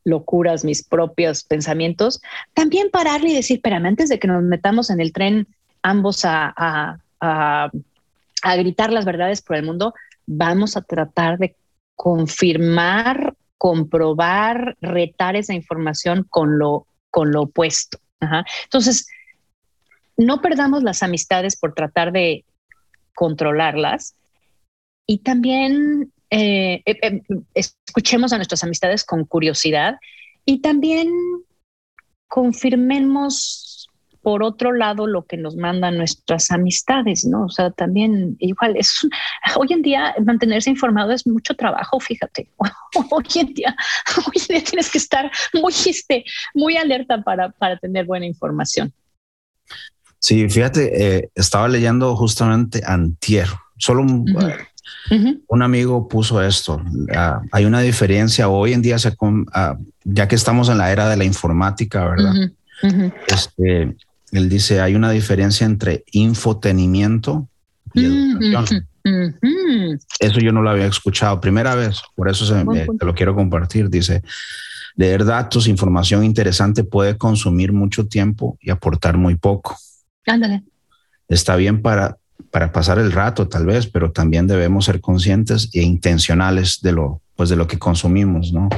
[0.05, 2.20] locuras, mis propios pensamientos,
[2.55, 5.49] también pararle y decir, espérame, antes de que nos metamos en el tren
[5.83, 7.73] ambos a, a, a,
[8.43, 9.95] a gritar las verdades por el mundo,
[10.27, 11.57] vamos a tratar de
[11.95, 17.99] confirmar, comprobar, retar esa información con lo, con lo opuesto.
[18.64, 19.07] Entonces,
[20.16, 22.45] no perdamos las amistades por tratar de
[23.14, 24.14] controlarlas
[25.07, 27.23] y también eh, eh, eh,
[27.55, 29.97] escuchemos a nuestras amistades con curiosidad
[30.45, 31.11] y también
[32.29, 33.72] confirmemos
[34.23, 37.47] por otro lado lo que nos mandan nuestras amistades, ¿no?
[37.47, 39.07] O sea, también igual es
[39.57, 42.49] hoy en día mantenerse informado es mucho trabajo, fíjate.
[43.11, 43.75] Hoy en día,
[44.18, 48.93] hoy en día tienes que estar muy, este, muy alerta para, para tener buena información.
[50.18, 53.49] Sí, fíjate, eh, estaba leyendo justamente antier,
[53.79, 54.27] solo un,
[55.49, 56.81] un amigo puso esto.
[57.14, 59.45] Ah, hay una diferencia hoy en día, se, uh,
[60.05, 62.35] ya que estamos en la era de la informática, ¿verdad?
[63.27, 63.97] Este,
[64.33, 67.49] él dice, hay una diferencia entre infotenimiento
[67.95, 68.89] y educación.
[70.18, 72.64] Eso yo no lo había escuchado, primera vez, por eso se,
[72.99, 73.91] te lo quiero compartir.
[73.91, 74.22] Dice,
[74.97, 79.76] leer datos, información interesante puede consumir mucho tiempo y aportar muy poco.
[80.26, 80.62] Ándale.
[81.28, 82.16] Está bien para,
[82.51, 87.20] para pasar el rato, tal vez, pero también debemos ser conscientes e intencionales de lo,
[87.37, 88.68] pues de lo que consumimos, ¿no?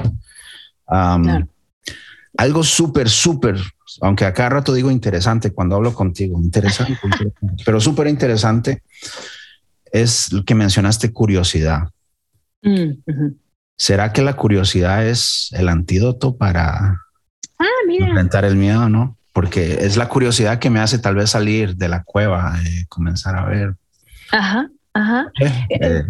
[2.36, 3.56] Algo súper, súper
[4.00, 6.98] aunque a cada rato digo interesante cuando hablo contigo, interesante,
[7.64, 8.82] pero súper interesante
[9.92, 11.90] es lo que mencionaste, curiosidad.
[12.62, 12.92] Mm,
[13.76, 17.00] ¿Será que la curiosidad es el antídoto para
[17.58, 19.16] ah, enfrentar el miedo, no?
[19.32, 23.36] Porque es la curiosidad que me hace tal vez salir de la cueva, y comenzar
[23.36, 23.74] a ver.
[24.32, 24.68] Ajá.
[24.94, 25.32] Ajá.
[25.40, 26.02] Eh, eh,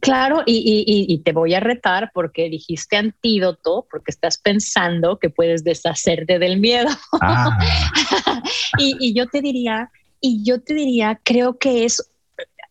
[0.00, 6.38] claro, y, te voy a retar porque dijiste antídoto, porque estás pensando que puedes deshacerte
[6.38, 6.88] del miedo.
[7.20, 7.58] Ah.
[8.78, 9.90] y, yo te diría,
[10.20, 12.08] y yo te diría, creo que es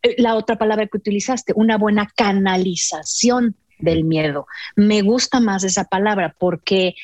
[0.03, 4.47] eh, la otra palabra que utilizaste, una buena canalización del miedo.
[4.77, 6.95] Me gusta más esa palabra porque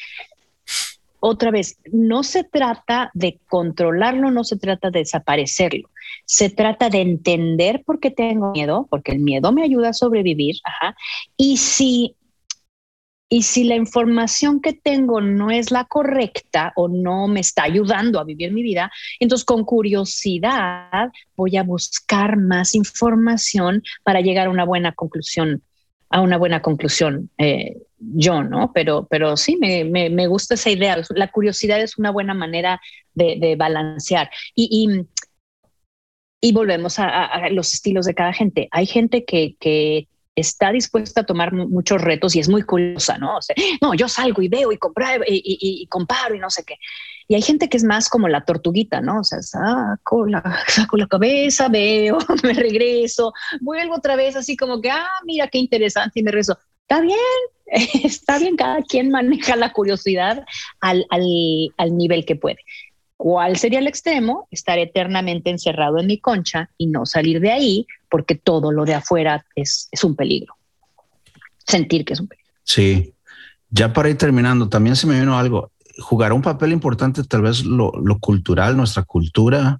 [1.23, 5.90] otra vez, no se trata de controlarlo, no se trata de desaparecerlo,
[6.25, 10.55] se trata de entender por qué tengo miedo, porque el miedo me ayuda a sobrevivir,
[11.37, 12.15] y si
[13.33, 18.19] y si la información que tengo no es la correcta o no me está ayudando
[18.19, 18.91] a vivir mi vida,
[19.21, 25.63] entonces con curiosidad voy a buscar más información para llegar a una buena conclusión,
[26.09, 27.29] a una buena conclusión.
[27.37, 28.71] Eh, yo, ¿no?
[28.73, 31.01] Pero, pero sí, me, me, gusta esa idea.
[31.15, 32.81] La curiosidad es una buena manera
[33.13, 34.29] de, balancear.
[34.55, 35.05] Y,
[36.51, 38.67] volvemos a, los estilos de cada gente.
[38.71, 43.37] Hay gente que, que está dispuesta a tomar muchos retos y es muy curiosa, ¿no?
[43.37, 46.63] O sea, no, yo salgo y veo y, compro y, y, comparo y no sé
[46.63, 46.75] qué.
[47.27, 49.19] Y hay gente que es más como la tortuguita, ¿no?
[49.19, 54.81] O sea, saco la, saco la cabeza, veo, me regreso, vuelvo otra vez así como
[54.81, 56.57] que, ah, mira qué interesante y me regreso
[56.91, 57.17] está bien,
[58.03, 60.43] está bien, cada quien maneja la curiosidad
[60.81, 61.05] al,
[61.91, 62.57] nivel que puede.
[63.21, 64.47] ¿Cuál sería el extremo?
[64.49, 68.95] Estar eternamente encerrado en mi concha y no salir de ahí porque todo lo de
[68.95, 70.55] afuera es, un peligro.
[71.67, 72.51] Sentir que es un peligro.
[72.63, 73.13] Sí.
[73.69, 75.71] Ya para ir terminando, también se me vino algo.
[75.99, 79.79] Jugará un papel importante tal vez lo, lo cultural, nuestra cultura,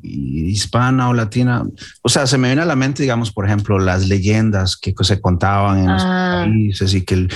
[0.00, 1.64] hispana o latina.
[2.02, 5.20] O sea, se me viene a la mente, digamos, por ejemplo, las leyendas que se
[5.20, 6.44] contaban en los ah.
[6.44, 7.26] países y que,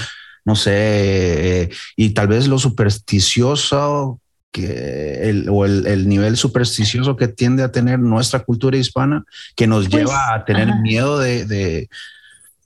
[0.45, 4.21] no sé, eh, y tal vez lo supersticioso
[4.51, 9.25] que el, o el, nivel supersticioso que tiende a tener nuestra cultura hispana,
[9.55, 11.89] que nos pues, lleva a tener miedo de,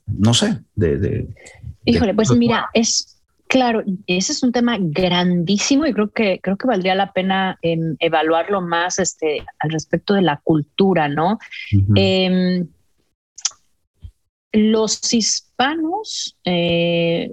[0.06, 1.28] no sé, de...
[1.84, 3.14] Híjole, pues mira, es,
[3.54, 7.94] Claro, ese es un tema grandísimo y creo que creo que valdría la pena em,
[8.00, 11.38] evaluarlo más este, al respecto de la cultura, ¿no?
[11.94, 12.66] Em,
[14.52, 17.30] los hispanos, eh,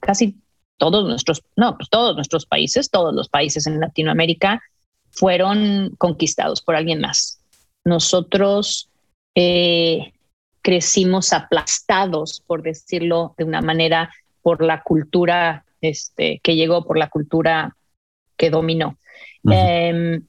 [0.00, 0.41] casi
[0.82, 4.60] todos nuestros, no, pues todos nuestros países, todos los países en Latinoamérica
[5.12, 7.38] fueron conquistados por alguien más.
[7.84, 8.90] Nosotros
[9.36, 10.12] eh,
[10.60, 14.12] crecimos aplastados, por decirlo de una manera,
[14.42, 17.76] por la cultura este, que llegó, por la cultura
[18.36, 18.98] que dominó.
[19.48, 20.20] Em,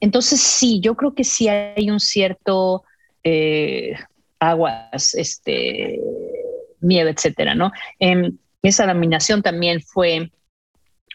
[0.00, 2.82] entonces, sí, yo creo que sí hay un cierto
[3.22, 3.94] eh,
[4.40, 6.00] aguas, este,
[6.80, 7.70] miedo, etcétera, ¿no?
[8.00, 8.36] Em,
[8.68, 10.30] esa dominación también fue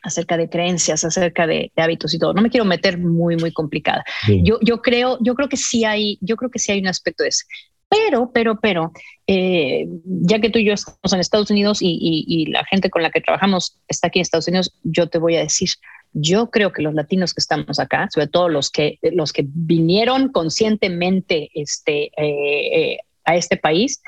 [0.04, 2.34] acerca de creencias, acerca de, hábitos y todo.
[2.34, 4.04] No me quiero meter muy, muy complicada.
[4.44, 7.24] Yo, yo creo, yo creo que sí hay, yo creo que sí hay un aspecto
[7.24, 7.46] de eso.
[7.90, 8.92] Pero, pero, pero,
[9.26, 13.10] eh, ya que tú y yo estamos en Estados Unidos y, la gente con la
[13.10, 15.70] que trabajamos está aquí en Estados Unidos, yo te voy a decir,
[16.14, 20.32] yo creo que los latinos que estamos acá, sobre todo los que, los que vinieron
[20.32, 24.02] conscientemente este, eh, eh, a este país,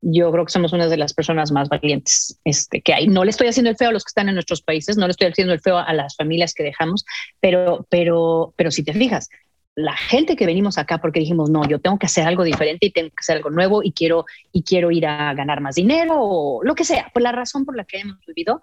[0.00, 3.08] yo creo que somos una de las personas más valientes este, que hay.
[3.08, 5.10] No le estoy haciendo el feo a los que están en nuestros países, no le
[5.10, 7.04] estoy haciendo el feo a las familias que dejamos,
[7.40, 9.28] pero, pero, pero si te fijas,
[9.74, 12.90] la gente que venimos acá porque dijimos, no, yo tengo que hacer algo diferente y
[12.90, 16.64] tengo que hacer algo nuevo y quiero, y quiero ir a ganar más dinero o
[16.64, 18.60] lo que sea, por la razón por la que hemos vivido,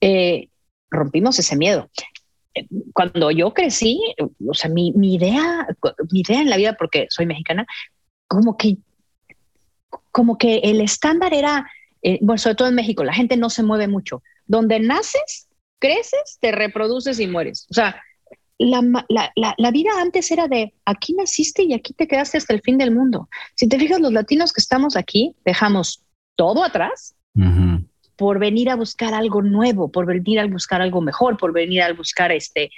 [0.00, 0.48] eh,
[0.90, 1.88] rompimos ese miedo.
[2.92, 4.00] Cuando yo crecí,
[4.48, 5.68] o sea, mi, mi, idea,
[6.10, 7.64] mi idea en la vida, porque soy mexicana,
[8.26, 8.78] como que,
[10.12, 11.70] como que el estándar era,
[12.02, 14.22] eh, bueno, sobre todo en México, la gente no se mueve mucho.
[14.46, 15.48] Donde naces,
[15.78, 17.66] creces, te reproduces y mueres.
[17.70, 18.02] O sea,
[18.58, 22.90] la, vida antes era de aquí naciste y aquí te quedaste hasta el fin del
[22.90, 23.28] mundo.
[23.54, 26.04] Si te fijas, los latinos que estamos aquí dejamos
[26.36, 27.14] todo atrás
[28.16, 31.92] por venir a buscar algo nuevo, por venir a buscar algo mejor, por venir a
[31.92, 32.70] buscar este,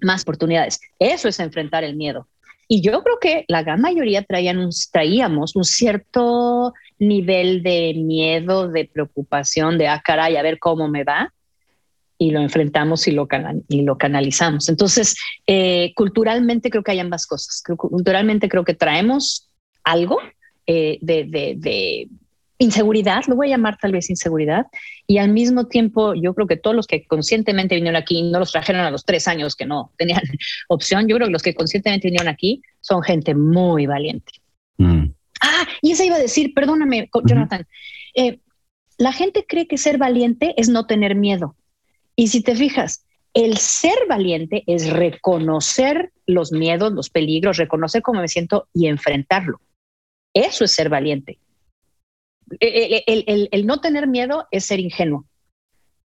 [0.00, 0.80] más oportunidades.
[0.98, 2.26] Eso es enfrentar el miedo.
[2.68, 8.84] Y yo creo que la gran mayoría traían traíamos un cierto nivel de miedo, de
[8.84, 11.32] preocupación, de, ah, caray, a ver cómo me va
[12.18, 13.26] y lo enfrentamos y lo,
[13.68, 14.68] y lo canalizamos.
[14.68, 15.16] Entonces,
[15.46, 17.62] eh, culturalmente creo que hay ambas cosas.
[17.76, 19.48] Culturalmente creo que traemos
[19.84, 20.18] algo
[20.66, 21.24] eh, de,
[21.56, 22.08] de,
[22.58, 24.66] inseguridad, lo voy a llamar tal vez inseguridad,
[25.06, 28.52] y al mismo tiempo yo creo que todos los que conscientemente vinieron aquí, no los
[28.52, 30.22] trajeron a los tres años que no tenían
[30.68, 34.32] opción, yo creo que los que conscientemente vinieron aquí son gente muy valiente.
[34.76, 35.06] Mm.
[35.40, 37.66] Ah, y eso iba a decir, perdóname, Jonathan,
[38.14, 38.40] eh,
[38.96, 41.54] la gente cree que ser valiente es no tener miedo.
[42.16, 48.20] Y si te fijas, el ser valiente es reconocer los miedos, los peligros, reconocer cómo
[48.20, 49.60] me siento y enfrentarlo.
[50.34, 51.38] Eso es ser valiente.
[52.60, 55.24] El, no tener miedo es ser ingenuo.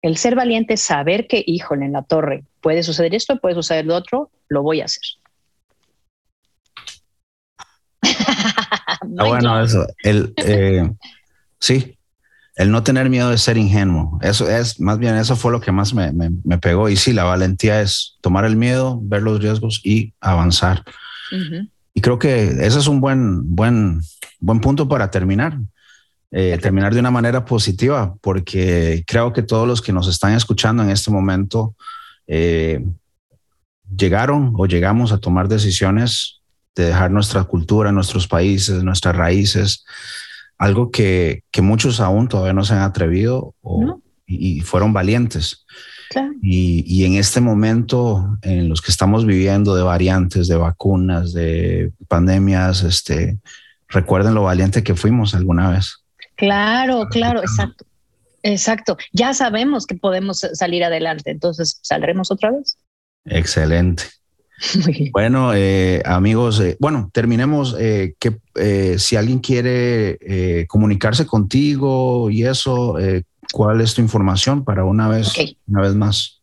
[0.03, 3.85] El ser valiente es saber que, híjole, en la torre puede suceder esto, puede suceder
[3.87, 5.03] lo otro, lo voy a hacer.
[9.03, 9.87] bueno eso.
[10.03, 10.91] El, eh,
[11.59, 11.99] sí,
[12.57, 14.19] el no tener miedo de ser ingenuo.
[14.23, 16.13] Eso es, más bien, eso fue lo que más me,
[16.59, 16.89] pegó.
[16.89, 20.85] Y sí, la valentía es tomar el miedo, ver los riesgos y avanzar.
[21.95, 24.01] Y creo que ese es un buen, buen,
[24.41, 25.59] buen punto para terminar.
[26.33, 30.81] Eh, terminar de una manera positiva, porque creo que todos los que nos están escuchando
[30.85, 31.75] en este momento
[32.29, 32.85] eh,
[33.97, 36.41] llegaron o llegamos a tomar decisiones
[36.77, 39.85] de dejar nuestra cultura, nuestros países, nuestras raíces,
[40.57, 43.55] algo que, muchos aún todavía no se han atrevido
[44.25, 45.67] y, fueron valientes.
[46.41, 52.85] Y, en este momento en los que estamos viviendo de variantes, de vacunas, de pandemias,
[52.85, 53.39] este,
[53.89, 56.05] recuerden lo valiente que fuimos alguna vez.
[56.41, 57.85] Claro, claro, exacto.
[58.43, 58.97] Exacto.
[59.13, 62.77] Ya sabemos que podemos salir adelante, entonces saldremos otra vez.
[63.25, 64.05] Excelente.
[65.13, 67.75] Bueno, eh, amigos, eh, bueno, terminemos.
[67.79, 72.97] Eh, que si alguien quiere comunicarse contigo y eso,
[73.55, 75.33] ¿cuál es tu información para una vez,
[75.67, 76.41] una vez más?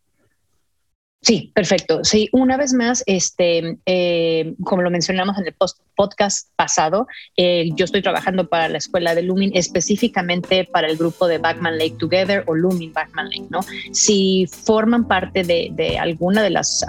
[1.20, 2.04] Sí, perfecto.
[2.04, 7.70] Sí, una vez más, este, eh, como lo mencionamos en el post podcast pasado, eh,
[7.74, 11.96] yo estoy trabajando para la escuela de Lumin, específicamente para el grupo de Backman Lake
[11.98, 13.60] Together o Lumin Backman Lake, ¿no?
[13.90, 16.86] Si forman parte de, alguna de las,